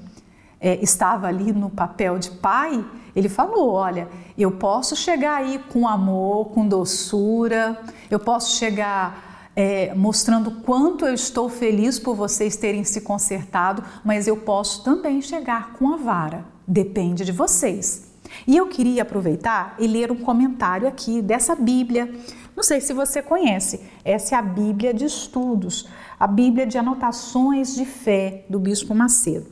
é, 0.60 0.82
estava 0.82 1.28
ali 1.28 1.52
no 1.52 1.70
papel 1.70 2.18
de 2.18 2.32
pai, 2.32 2.84
ele 3.16 3.30
falou: 3.30 3.72
Olha, 3.72 4.08
eu 4.36 4.52
posso 4.52 4.96
chegar 4.96 5.36
aí 5.36 5.60
com 5.72 5.88
amor, 5.88 6.50
com 6.50 6.68
doçura, 6.68 7.80
eu 8.10 8.20
posso 8.20 8.58
chegar 8.58 9.27
é, 9.58 9.92
mostrando 9.96 10.52
quanto 10.62 11.04
eu 11.04 11.16
estou 11.16 11.50
feliz 11.50 11.98
por 11.98 12.16
vocês 12.16 12.56
terem 12.56 12.84
se 12.84 13.02
consertado, 13.02 13.84
mas 14.06 14.28
eu 14.28 14.38
posso 14.38 14.84
também 14.84 15.20
chegar 15.20 15.74
com 15.74 15.92
a 15.92 15.98
vara. 15.98 16.46
Depende 16.68 17.26
de 17.26 17.32
vocês. 17.32 18.06
E 18.46 18.56
eu 18.56 18.68
queria 18.68 19.02
aproveitar 19.02 19.76
e 19.80 19.88
ler 19.88 20.12
um 20.12 20.18
comentário 20.18 20.88
aqui 20.88 21.24
dessa 21.24 21.56
Bíblia. 21.56 22.14
Não 22.56 22.62
sei 22.62 22.80
se 22.80 22.94
você 22.94 23.20
conhece, 23.20 23.82
essa 24.06 24.36
é 24.36 24.38
a 24.38 24.44
Bíblia 24.44 24.94
de 24.94 25.06
Estudos, 25.06 25.90
a 26.20 26.28
Bíblia 26.28 26.68
de 26.68 26.78
Anotações 26.78 27.74
de 27.74 27.86
Fé 27.86 28.46
do 28.48 28.60
Bispo 28.60 28.94
Macedo. 28.94 29.48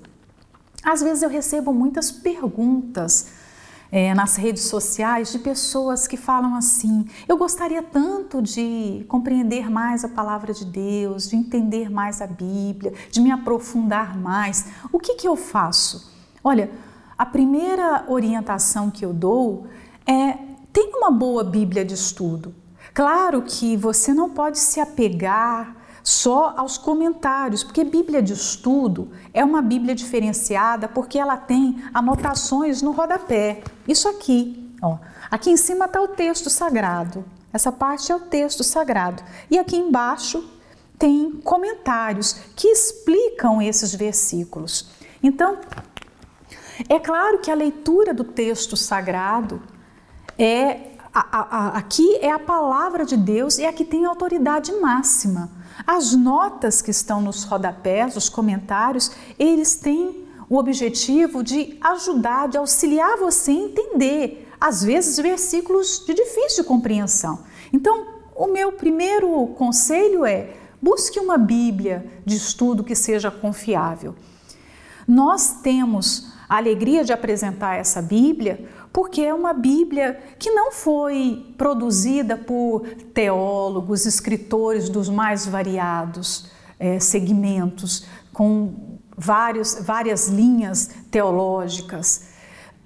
Às 0.83 1.01
vezes 1.01 1.23
eu 1.23 1.29
recebo 1.29 1.73
muitas 1.73 2.11
perguntas 2.11 3.29
é, 3.91 4.13
nas 4.13 4.35
redes 4.35 4.63
sociais 4.63 5.31
de 5.31 5.39
pessoas 5.39 6.07
que 6.07 6.17
falam 6.17 6.55
assim: 6.55 7.05
eu 7.27 7.37
gostaria 7.37 7.81
tanto 7.81 8.41
de 8.41 9.05
compreender 9.07 9.69
mais 9.69 10.03
a 10.03 10.09
palavra 10.09 10.53
de 10.53 10.65
Deus, 10.65 11.29
de 11.29 11.35
entender 11.35 11.89
mais 11.89 12.21
a 12.21 12.27
Bíblia, 12.27 12.93
de 13.11 13.21
me 13.21 13.31
aprofundar 13.31 14.17
mais. 14.17 14.65
O 14.91 14.99
que, 14.99 15.15
que 15.15 15.27
eu 15.27 15.35
faço? 15.35 16.11
Olha, 16.43 16.69
a 17.17 17.25
primeira 17.25 18.05
orientação 18.07 18.91
que 18.91 19.05
eu 19.05 19.13
dou 19.13 19.67
é: 20.05 20.37
tenha 20.73 20.97
uma 20.97 21.11
boa 21.11 21.43
Bíblia 21.43 21.85
de 21.85 21.93
estudo. 21.93 22.53
Claro 22.93 23.41
que 23.41 23.75
você 23.75 24.13
não 24.13 24.29
pode 24.29 24.57
se 24.57 24.79
apegar 24.79 25.75
só 26.05 26.53
aos 26.55 26.77
comentários, 26.77 27.63
porque 27.63 27.83
Bíblia 27.83 28.21
de 28.21 28.31
estudo 28.31 29.09
é 29.33 29.43
uma 29.43 29.59
Bíblia 29.59 29.95
diferenciada 29.95 30.87
porque 30.87 31.17
ela 31.17 31.35
tem 31.35 31.83
anotações 31.91 32.83
no 32.83 32.91
rodapé. 32.91 33.63
Isso 33.87 34.07
aqui, 34.07 34.71
ó. 34.83 34.99
Aqui 35.31 35.49
em 35.49 35.57
cima 35.57 35.85
está 35.85 35.99
o 35.99 36.09
texto 36.09 36.47
sagrado. 36.47 37.25
Essa 37.51 37.71
parte 37.71 38.11
é 38.11 38.15
o 38.15 38.19
texto 38.19 38.63
sagrado. 38.63 39.23
E 39.49 39.57
aqui 39.57 39.75
embaixo 39.75 40.47
tem 40.99 41.31
comentários 41.43 42.33
que 42.55 42.67
explicam 42.67 43.59
esses 43.59 43.95
versículos. 43.95 44.91
Então, 45.23 45.57
é 46.87 46.99
claro 46.99 47.39
que 47.39 47.49
a 47.49 47.55
leitura 47.55 48.13
do 48.13 48.23
texto 48.23 48.77
sagrado 48.77 49.59
é 50.37 50.91
a, 51.11 51.39
a, 51.39 51.67
aqui 51.79 52.17
é 52.17 52.29
a 52.29 52.37
palavra 52.37 53.05
de 53.05 53.17
Deus 53.17 53.57
e 53.57 53.65
a 53.65 53.73
que 53.73 53.83
tem 53.83 54.05
autoridade 54.05 54.71
máxima. 54.73 55.64
As 55.85 56.13
notas 56.13 56.81
que 56.81 56.91
estão 56.91 57.21
nos 57.21 57.43
rodapés, 57.43 58.15
os 58.15 58.29
comentários, 58.29 59.11
eles 59.37 59.75
têm 59.75 60.25
o 60.49 60.57
objetivo 60.57 61.43
de 61.43 61.77
ajudar, 61.81 62.47
de 62.47 62.57
auxiliar 62.57 63.17
você 63.17 63.51
a 63.51 63.55
entender, 63.55 64.47
às 64.59 64.83
vezes, 64.83 65.17
versículos 65.17 66.03
de 66.05 66.13
difícil 66.13 66.63
compreensão. 66.63 67.39
Então, 67.73 68.05
o 68.35 68.47
meu 68.47 68.71
primeiro 68.71 69.47
conselho 69.57 70.25
é: 70.25 70.53
busque 70.81 71.19
uma 71.19 71.37
Bíblia 71.37 72.05
de 72.25 72.35
estudo 72.35 72.83
que 72.83 72.95
seja 72.95 73.31
confiável. 73.31 74.15
Nós 75.07 75.61
temos 75.61 76.34
a 76.47 76.57
alegria 76.57 77.03
de 77.03 77.11
apresentar 77.11 77.75
essa 77.75 78.01
Bíblia 78.01 78.67
porque 78.95 79.21
é 79.21 79.33
uma 79.33 79.51
Bíblia 79.51 80.17
que 80.39 80.49
não 80.51 80.71
foi 80.71 81.53
produzida 81.57 82.37
por 82.37 82.87
teólogos, 83.13 84.05
escritores 84.05 84.87
dos 84.87 85.09
mais 85.09 85.45
variados 85.45 86.49
é, 86.79 86.97
segmentos, 86.97 88.05
com 88.31 88.97
vários, 89.17 89.75
várias 89.81 90.29
linhas 90.29 90.89
teológicas. 91.11 92.27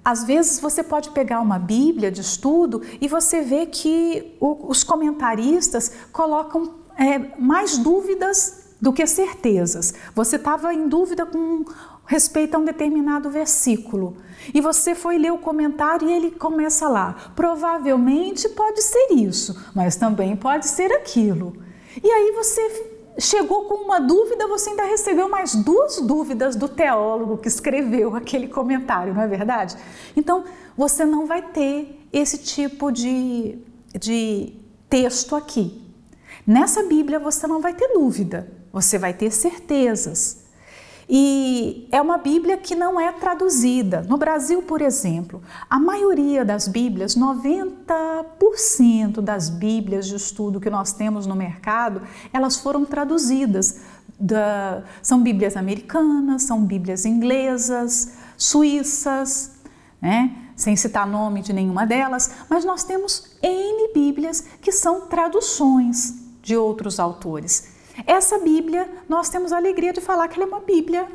Às 0.04 0.24
vezes 0.24 0.58
você 0.58 0.82
pode 0.82 1.10
pegar 1.10 1.40
uma 1.40 1.60
Bíblia 1.60 2.10
de 2.10 2.22
estudo 2.22 2.82
e 3.00 3.06
você 3.06 3.42
vê 3.42 3.66
que 3.66 4.36
o, 4.40 4.68
os 4.68 4.82
comentaristas 4.82 5.92
colocam 6.10 6.74
é, 6.98 7.18
mais 7.38 7.78
dúvidas 7.78 8.74
do 8.80 8.92
que 8.92 9.06
certezas. 9.06 9.94
Você 10.14 10.34
estava 10.36 10.74
em 10.74 10.88
dúvida 10.88 11.24
com 11.26 11.64
respeito 12.10 12.56
a 12.56 12.58
um 12.58 12.64
determinado 12.64 13.30
versículo. 13.30 14.16
E 14.52 14.60
você 14.60 14.96
foi 14.96 15.16
ler 15.16 15.32
o 15.32 15.38
comentário 15.38 16.08
e 16.08 16.12
ele 16.12 16.32
começa 16.32 16.88
lá. 16.88 17.32
Provavelmente 17.36 18.48
pode 18.48 18.82
ser 18.82 19.12
isso, 19.12 19.56
mas 19.72 19.94
também 19.94 20.34
pode 20.34 20.66
ser 20.66 20.90
aquilo. 20.90 21.56
E 22.02 22.10
aí 22.10 22.32
você 22.32 22.90
chegou 23.16 23.66
com 23.66 23.84
uma 23.84 24.00
dúvida, 24.00 24.48
você 24.48 24.70
ainda 24.70 24.86
recebeu 24.86 25.28
mais 25.28 25.54
duas 25.54 26.00
dúvidas 26.00 26.56
do 26.56 26.68
teólogo 26.68 27.38
que 27.38 27.46
escreveu 27.46 28.14
aquele 28.18 28.48
comentário, 28.48 29.14
não 29.14 29.22
é 29.22 29.28
verdade? 29.28 29.76
Então 30.16 30.42
você 30.76 31.04
não 31.04 31.26
vai 31.26 31.42
ter 31.42 32.08
esse 32.12 32.38
tipo 32.38 32.90
de, 32.90 33.56
de 33.96 34.52
texto 34.88 35.36
aqui. 35.36 35.80
Nessa 36.44 36.82
Bíblia 36.82 37.20
você 37.20 37.46
não 37.46 37.60
vai 37.60 37.72
ter 37.72 37.86
dúvida, 37.92 38.50
você 38.72 38.98
vai 38.98 39.14
ter 39.14 39.30
certezas. 39.30 40.39
E 41.12 41.88
é 41.90 42.00
uma 42.00 42.18
Bíblia 42.18 42.56
que 42.56 42.76
não 42.76 43.00
é 43.00 43.10
traduzida. 43.10 44.06
No 44.08 44.16
Brasil, 44.16 44.62
por 44.62 44.80
exemplo, 44.80 45.42
a 45.68 45.76
maioria 45.76 46.44
das 46.44 46.68
Bíblias, 46.68 47.16
90% 47.16 49.20
das 49.20 49.50
Bíblias 49.50 50.06
de 50.06 50.14
estudo 50.14 50.60
que 50.60 50.70
nós 50.70 50.92
temos 50.92 51.26
no 51.26 51.34
mercado, 51.34 52.00
elas 52.32 52.58
foram 52.58 52.84
traduzidas. 52.84 53.80
Da, 54.20 54.84
são 55.02 55.20
Bíblias 55.20 55.56
americanas, 55.56 56.44
são 56.44 56.64
Bíblias 56.64 57.04
inglesas, 57.04 58.12
suíças, 58.36 59.50
né? 60.00 60.36
sem 60.54 60.76
citar 60.76 61.08
nome 61.08 61.42
de 61.42 61.52
nenhuma 61.52 61.84
delas, 61.86 62.30
mas 62.48 62.64
nós 62.64 62.84
temos 62.84 63.36
N 63.42 63.92
Bíblias 63.92 64.44
que 64.60 64.70
são 64.70 65.08
traduções 65.08 66.14
de 66.42 66.56
outros 66.56 67.00
autores. 67.00 67.69
Essa 68.06 68.38
Bíblia, 68.38 68.88
nós 69.08 69.28
temos 69.28 69.52
a 69.52 69.56
alegria 69.56 69.92
de 69.92 70.00
falar 70.00 70.28
que 70.28 70.34
ela 70.34 70.44
é 70.44 70.52
uma 70.52 70.60
Bíblia 70.60 71.06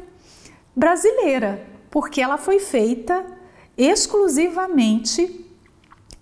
brasileira, 0.76 1.66
porque 1.90 2.22
ela 2.22 2.38
foi 2.38 2.60
feita 2.60 3.26
exclusivamente 3.78 5.46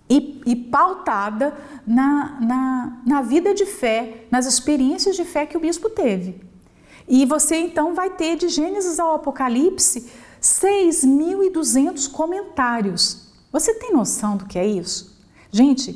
e, 0.08 0.40
e 0.46 0.56
pautada 0.56 1.56
na, 1.86 2.40
na, 2.40 3.02
na 3.06 3.22
vida 3.22 3.54
de 3.54 3.66
fé, 3.66 4.26
nas 4.30 4.46
experiências 4.46 5.16
de 5.16 5.24
fé 5.24 5.46
que 5.46 5.56
o 5.56 5.60
bispo 5.60 5.90
teve. 5.90 6.40
E 7.06 7.26
você 7.26 7.56
então 7.56 7.94
vai 7.94 8.10
ter 8.10 8.36
de 8.36 8.48
Gênesis 8.48 8.98
ao 8.98 9.14
Apocalipse 9.14 10.10
6.200 10.40 12.10
comentários. 12.10 13.28
Você 13.52 13.74
tem 13.74 13.92
noção 13.92 14.36
do 14.36 14.46
que 14.46 14.58
é 14.58 14.66
isso? 14.66 15.14
Gente, 15.50 15.92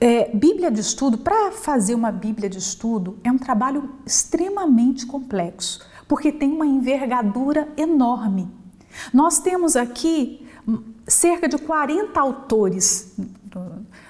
é, 0.00 0.30
Bíblia 0.34 0.70
de 0.70 0.80
estudo, 0.80 1.18
para 1.18 1.50
fazer 1.52 1.94
uma 1.94 2.12
Bíblia 2.12 2.48
de 2.48 2.58
estudo, 2.58 3.18
é 3.24 3.32
um 3.32 3.38
trabalho 3.38 3.90
extremamente 4.06 5.04
complexo, 5.06 5.80
porque 6.06 6.30
tem 6.30 6.52
uma 6.52 6.66
envergadura 6.66 7.68
enorme. 7.76 8.48
Nós 9.12 9.38
temos 9.38 9.76
aqui 9.76 10.46
cerca 11.06 11.48
de 11.48 11.58
40 11.58 12.18
autores, 12.20 13.16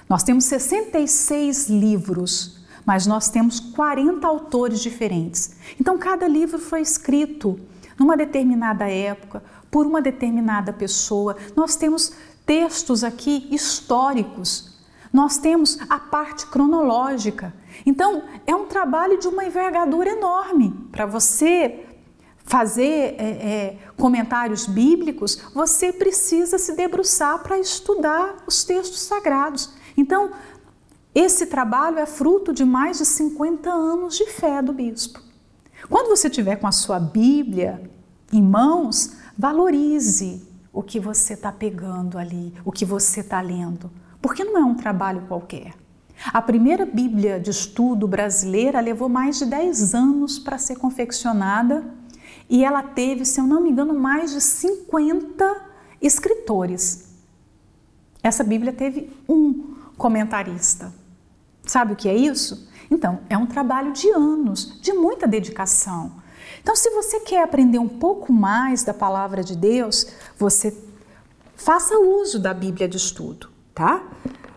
nós 0.07 0.23
temos 0.23 0.45
66 0.45 1.69
livros, 1.69 2.59
mas 2.85 3.07
nós 3.07 3.29
temos 3.29 3.59
40 3.59 4.27
autores 4.27 4.79
diferentes. 4.79 5.55
Então, 5.79 5.97
cada 5.97 6.27
livro 6.27 6.59
foi 6.59 6.81
escrito 6.81 7.59
numa 7.97 8.15
determinada 8.15 8.89
época, 8.89 9.43
por 9.69 9.85
uma 9.85 10.01
determinada 10.01 10.73
pessoa. 10.73 11.35
Nós 11.55 11.75
temos 11.75 12.13
textos 12.45 13.03
aqui 13.03 13.47
históricos 13.51 14.68
nós 15.11 15.37
temos 15.37 15.79
a 15.89 15.99
parte 15.99 16.45
cronológica. 16.47 17.53
Então, 17.85 18.23
é 18.45 18.55
um 18.55 18.65
trabalho 18.65 19.17
de 19.17 19.27
uma 19.27 19.45
envergadura 19.45 20.11
enorme. 20.11 20.71
Para 20.91 21.05
você 21.05 21.85
fazer 22.43 23.15
é, 23.17 23.23
é, 23.23 23.77
comentários 23.95 24.65
bíblicos, 24.65 25.35
você 25.53 25.91
precisa 25.91 26.57
se 26.57 26.75
debruçar 26.75 27.39
para 27.39 27.59
estudar 27.59 28.37
os 28.47 28.63
textos 28.63 29.01
sagrados. 29.01 29.73
Então, 29.97 30.31
esse 31.13 31.47
trabalho 31.47 31.99
é 31.99 32.05
fruto 32.05 32.53
de 32.53 32.63
mais 32.63 32.99
de 32.99 33.05
50 33.05 33.69
anos 33.69 34.15
de 34.15 34.27
fé 34.27 34.61
do 34.61 34.73
bispo. 34.73 35.21
Quando 35.89 36.09
você 36.09 36.29
tiver 36.29 36.55
com 36.57 36.67
a 36.67 36.71
sua 36.71 36.99
Bíblia 36.99 37.89
em 38.31 38.41
mãos, 38.41 39.13
valorize 39.37 40.47
o 40.71 40.83
que 40.83 40.99
você 40.99 41.33
está 41.33 41.51
pegando 41.51 42.17
ali, 42.17 42.53
o 42.63 42.71
que 42.71 42.85
você 42.85 43.21
está 43.21 43.41
lendo 43.41 43.89
porque 44.21 44.43
não 44.43 44.57
é 44.57 44.63
um 44.63 44.75
trabalho 44.75 45.21
qualquer. 45.27 45.73
A 46.33 46.41
primeira 46.41 46.85
Bíblia 46.85 47.39
de 47.39 47.49
estudo 47.49 48.07
brasileira 48.07 48.79
levou 48.81 49.07
mais 49.07 49.39
de 49.39 49.45
10 49.45 49.95
anos 49.95 50.37
para 50.37 50.57
ser 50.57 50.75
confeccionada 50.77 51.85
e 52.49 52.63
ela 52.63 52.83
teve, 52.83 53.23
se 53.25 53.39
eu 53.39 53.45
não 53.45 53.61
me 53.61 53.69
engano, 53.69 53.93
mais 53.93 54.31
de 54.31 54.41
50 54.41 55.61
escritores. 56.01 57.09
Essa 58.21 58.43
Bíblia 58.43 58.73
teve 58.73 59.11
um 59.27 59.75
comentarista. 59.97 60.93
Sabe 61.63 61.93
o 61.93 61.95
que 61.95 62.09
é 62.09 62.15
isso? 62.15 62.67
Então, 62.91 63.19
é 63.29 63.37
um 63.37 63.45
trabalho 63.45 63.93
de 63.93 64.09
anos, 64.09 64.79
de 64.81 64.91
muita 64.93 65.27
dedicação. 65.27 66.13
Então, 66.61 66.75
se 66.75 66.89
você 66.89 67.19
quer 67.21 67.43
aprender 67.43 67.79
um 67.79 67.87
pouco 67.87 68.33
mais 68.33 68.83
da 68.83 68.93
palavra 68.93 69.43
de 69.43 69.55
Deus, 69.55 70.07
você 70.37 70.75
faça 71.55 71.97
uso 71.97 72.39
da 72.39 72.53
Bíblia 72.53 72.87
de 72.87 72.97
estudo, 72.97 73.48
tá? 73.79 74.03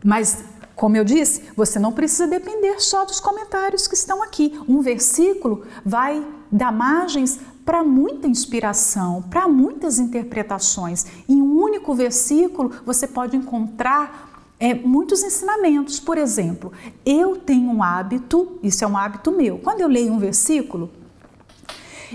Mas, 0.04 0.44
como 0.74 0.96
eu 0.96 1.04
disse, 1.04 1.44
você 1.56 1.78
não 1.78 1.92
precisa 1.92 2.26
depender 2.26 2.80
só 2.80 3.04
dos 3.04 3.20
comentários 3.20 3.86
que 3.86 3.94
estão 3.94 4.20
aqui. 4.20 4.60
Um 4.68 4.80
versículo 4.80 5.62
vai 5.84 6.26
dar 6.50 6.72
margens 6.72 7.38
para 7.64 7.84
muita 7.84 8.26
inspiração, 8.26 9.22
para 9.22 9.46
muitas 9.46 10.00
interpretações. 10.00 11.06
Em 11.28 11.40
um 11.40 11.62
único 11.62 11.94
versículo, 11.94 12.72
você 12.84 13.06
pode 13.06 13.36
encontrar 13.36 14.48
é, 14.58 14.74
muitos 14.74 15.22
ensinamentos. 15.22 16.00
Por 16.00 16.18
exemplo, 16.18 16.72
eu 17.06 17.36
tenho 17.36 17.70
um 17.70 17.80
hábito, 17.80 18.58
isso 18.60 18.82
é 18.82 18.88
um 18.88 18.96
hábito 18.96 19.30
meu, 19.30 19.58
quando 19.58 19.82
eu 19.82 19.88
leio 19.88 20.12
um 20.12 20.18
versículo, 20.18 20.90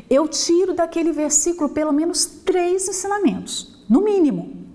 eu 0.09 0.27
tiro 0.27 0.73
daquele 0.75 1.13
versículo 1.13 1.69
pelo 1.69 1.93
menos 1.93 2.25
três 2.25 2.85
ensinamentos, 2.89 3.81
no 3.89 4.01
mínimo. 4.01 4.66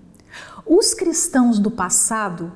Os 0.75 0.95
cristãos 0.95 1.59
do 1.59 1.71
passado, 1.71 2.51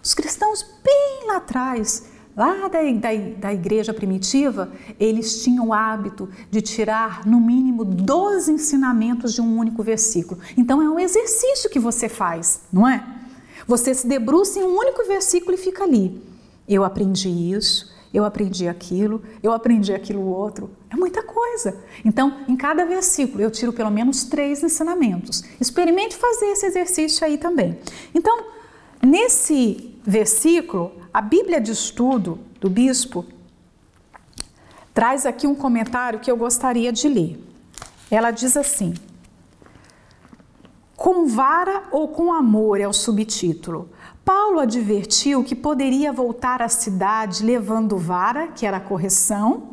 os 0.00 0.14
cristãos 0.14 0.64
bem 0.84 1.26
lá 1.26 1.38
atrás, 1.38 2.04
lá 2.36 2.68
da, 2.68 2.80
da, 2.92 3.08
da, 3.38 3.52
igreja 3.52 3.92
primitiva, 3.92 4.70
eles 5.00 5.42
tinham 5.42 5.66
o 5.66 5.72
hábito 5.72 6.28
de 6.48 6.62
tirar 6.62 7.26
no 7.26 7.40
mínimo 7.40 7.84
12 7.84 8.52
ensinamentos 8.52 9.34
de 9.34 9.40
um 9.40 9.58
único 9.58 9.82
versículo. 9.82 10.40
Então 10.56 10.80
é 10.80 10.88
um 10.88 10.96
exercício 10.96 11.68
que 11.68 11.80
você 11.80 12.08
faz, 12.08 12.60
não 12.72 12.86
é? 12.86 13.04
Você 13.66 13.92
se 13.92 14.06
debruça 14.06 14.60
em 14.60 14.62
um 14.62 14.78
único 14.78 15.04
versículo 15.04 15.54
e 15.54 15.58
fica 15.58 15.82
ali. 15.82 16.22
Eu 16.68 16.84
aprendi 16.84 17.28
isso, 17.28 17.92
eu 18.12 18.24
aprendi 18.24 18.68
aquilo, 18.68 19.22
eu 19.42 19.52
aprendi 19.52 19.92
aquilo 19.92 20.26
outro. 20.26 20.70
É 20.90 20.96
muita 20.96 21.22
coisa. 21.22 21.76
Então, 22.04 22.38
em 22.48 22.56
cada 22.56 22.84
versículo, 22.84 23.42
eu 23.42 23.50
tiro 23.50 23.72
pelo 23.72 23.90
menos 23.90 24.24
três 24.24 24.62
ensinamentos. 24.62 25.42
Experimente 25.60 26.16
fazer 26.16 26.46
esse 26.46 26.66
exercício 26.66 27.26
aí 27.26 27.36
também. 27.38 27.78
Então, 28.14 28.46
nesse 29.02 29.98
versículo, 30.04 30.92
a 31.12 31.20
Bíblia 31.20 31.60
de 31.60 31.72
Estudo 31.72 32.38
do 32.60 32.70
Bispo 32.70 33.24
traz 34.94 35.26
aqui 35.26 35.46
um 35.46 35.54
comentário 35.54 36.20
que 36.20 36.30
eu 36.30 36.36
gostaria 36.36 36.92
de 36.92 37.08
ler. 37.08 37.42
Ela 38.10 38.30
diz 38.30 38.56
assim: 38.56 38.94
com 40.96 41.26
vara 41.26 41.84
ou 41.90 42.08
com 42.08 42.32
amor 42.32 42.80
é 42.80 42.88
o 42.88 42.92
subtítulo. 42.92 43.90
Paulo 44.26 44.58
advertiu 44.58 45.44
que 45.44 45.54
poderia 45.54 46.12
voltar 46.12 46.60
à 46.60 46.68
cidade 46.68 47.44
levando 47.44 47.96
vara, 47.96 48.48
que 48.48 48.66
era 48.66 48.80
correção, 48.80 49.70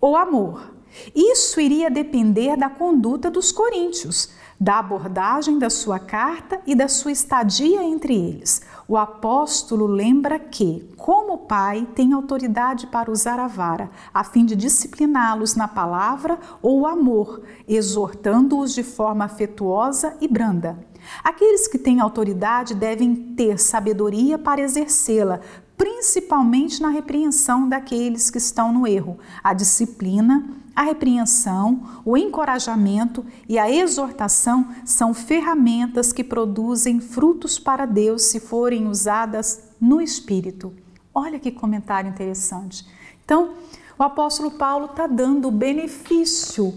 ou 0.00 0.16
amor. 0.16 0.72
Isso 1.12 1.60
iria 1.60 1.90
depender 1.90 2.56
da 2.56 2.70
conduta 2.70 3.28
dos 3.28 3.50
coríntios, 3.50 4.30
da 4.58 4.78
abordagem 4.78 5.58
da 5.58 5.68
sua 5.68 5.98
carta 5.98 6.60
e 6.64 6.76
da 6.76 6.86
sua 6.86 7.10
estadia 7.10 7.82
entre 7.82 8.14
eles. 8.14 8.62
O 8.86 8.96
apóstolo 8.96 9.84
lembra 9.84 10.38
que, 10.38 10.88
como 10.96 11.38
pai, 11.38 11.84
tem 11.92 12.12
autoridade 12.12 12.86
para 12.86 13.10
usar 13.10 13.40
a 13.40 13.48
vara, 13.48 13.90
a 14.14 14.22
fim 14.22 14.44
de 14.44 14.54
discipliná-los 14.54 15.56
na 15.56 15.66
palavra 15.66 16.38
ou 16.62 16.86
amor, 16.86 17.42
exortando-os 17.66 18.72
de 18.72 18.84
forma 18.84 19.24
afetuosa 19.24 20.16
e 20.20 20.28
branda. 20.28 20.86
Aqueles 21.22 21.66
que 21.68 21.78
têm 21.78 22.00
autoridade 22.00 22.74
devem 22.74 23.14
ter 23.14 23.58
sabedoria 23.58 24.38
para 24.38 24.60
exercê-la, 24.60 25.40
principalmente 25.76 26.82
na 26.82 26.88
repreensão 26.88 27.68
daqueles 27.68 28.30
que 28.30 28.38
estão 28.38 28.72
no 28.72 28.86
erro. 28.86 29.18
A 29.42 29.54
disciplina 29.54 30.44
a 30.78 30.82
repreensão, 30.84 31.82
o 32.04 32.16
encorajamento 32.16 33.26
e 33.48 33.58
a 33.58 33.68
exortação 33.68 34.68
são 34.84 35.12
ferramentas 35.12 36.12
que 36.12 36.22
produzem 36.22 37.00
frutos 37.00 37.58
para 37.58 37.84
Deus 37.84 38.22
se 38.22 38.38
forem 38.38 38.86
usadas 38.86 39.70
no 39.80 40.00
Espírito. 40.00 40.72
Olha 41.12 41.40
que 41.40 41.50
comentário 41.50 42.08
interessante. 42.08 42.86
Então, 43.24 43.54
o 43.98 44.04
apóstolo 44.04 44.52
Paulo 44.52 44.84
está 44.84 45.08
dando 45.08 45.48
o 45.48 45.50
benefício 45.50 46.72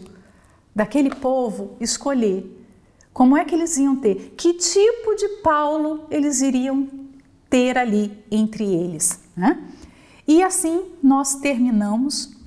daquele 0.76 1.14
povo 1.14 1.78
escolher 1.80 2.61
como 3.14 3.36
é 3.36 3.44
que 3.44 3.54
eles 3.54 3.78
iam 3.78 3.96
ter, 3.96 4.34
que 4.38 4.54
tipo 4.54 5.16
de 5.16 5.28
Paulo 5.44 6.06
eles 6.10 6.42
iriam 6.42 6.88
ter 7.50 7.78
ali 7.78 8.24
entre 8.32 8.64
eles. 8.64 9.20
Né? 9.36 9.62
E 10.28 10.42
assim 10.42 10.92
nós 11.04 11.36
terminamos 11.36 12.38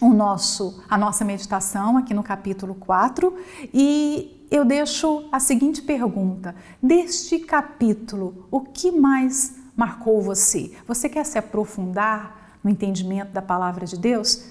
o 0.00 0.10
nosso, 0.10 0.82
a 0.88 0.96
nossa 0.96 1.24
meditação 1.24 1.96
aqui 1.96 2.14
no 2.14 2.22
capítulo 2.22 2.74
4 2.74 3.36
e 3.74 4.46
eu 4.50 4.64
deixo 4.64 5.28
a 5.32 5.40
seguinte 5.40 5.82
pergunta: 5.82 6.54
deste 6.82 7.38
capítulo, 7.40 8.46
o 8.50 8.60
que 8.60 8.90
mais 8.92 9.56
marcou 9.76 10.22
você? 10.22 10.72
Você 10.86 11.08
quer 11.08 11.24
se 11.24 11.38
aprofundar 11.38 12.58
no 12.62 12.70
entendimento 12.70 13.32
da 13.32 13.42
palavra 13.42 13.86
de 13.86 13.96
Deus? 13.96 14.44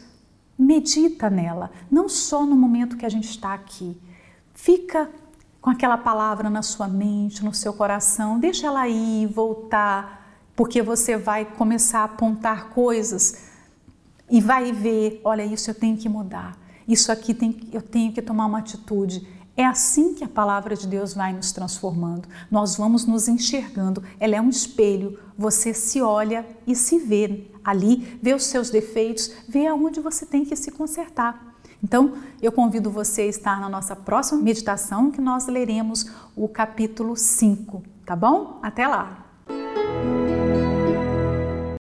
Medita 0.58 1.30
nela, 1.30 1.72
não 1.90 2.10
só 2.10 2.46
no 2.46 2.56
momento 2.56 2.98
que 2.98 3.06
a 3.06 3.10
gente 3.10 3.30
está 3.30 3.54
aqui. 3.54 3.96
Fica 4.54 5.10
com 5.68 5.72
aquela 5.72 5.98
palavra 5.98 6.50
na 6.50 6.62
sua 6.62 6.88
mente, 6.88 7.44
no 7.44 7.54
seu 7.54 7.74
coração, 7.74 8.40
deixa 8.40 8.68
ela 8.68 8.88
ir, 8.88 9.28
voltar, 9.28 10.42
porque 10.56 10.82
você 10.82 11.18
vai 11.18 11.44
começar 11.44 12.00
a 12.00 12.04
apontar 12.06 12.70
coisas 12.70 13.50
e 14.32 14.40
vai 14.40 14.72
ver, 14.72 15.20
olha, 15.26 15.44
isso 15.44 15.70
eu 15.70 15.76
tenho 15.76 15.98
que 15.98 16.08
mudar, 16.08 16.58
isso 16.88 17.12
aqui 17.12 17.34
tem, 17.34 17.68
eu 17.74 17.82
tenho 17.82 18.14
que 18.14 18.22
tomar 18.22 18.46
uma 18.46 18.60
atitude. 18.60 19.28
É 19.58 19.66
assim 19.66 20.14
que 20.14 20.24
a 20.24 20.30
palavra 20.30 20.74
de 20.74 20.88
Deus 20.88 21.14
vai 21.14 21.34
nos 21.34 21.52
transformando. 21.52 22.30
Nós 22.50 22.78
vamos 22.78 23.06
nos 23.06 23.28
enxergando. 23.28 24.02
Ela 24.22 24.38
é 24.38 24.42
um 24.42 24.50
espelho. 24.50 25.20
Você 25.38 25.74
se 25.74 26.02
olha 26.02 26.48
e 26.66 26.78
se 26.78 26.98
vê 26.98 27.52
ali, 27.62 28.18
vê 28.24 28.34
os 28.34 28.46
seus 28.46 28.70
defeitos, 28.70 29.34
vê 29.50 29.68
aonde 29.68 30.00
você 30.00 30.26
tem 30.26 30.46
que 30.46 30.56
se 30.56 30.72
consertar. 30.72 31.57
Então, 31.84 32.14
eu 32.42 32.52
convido 32.52 32.90
você 32.90 33.24
a 33.24 33.28
estar 33.28 33.60
na 33.60 33.70
nossa 33.70 33.96
próxima 33.96 34.42
meditação, 34.42 35.12
que 35.12 35.22
nós 35.22 35.48
leremos 35.48 36.10
o 36.36 36.48
capítulo 36.48 37.16
5, 37.16 37.84
tá 38.06 38.16
bom? 38.16 38.60
Até 38.62 38.88
lá! 38.88 39.26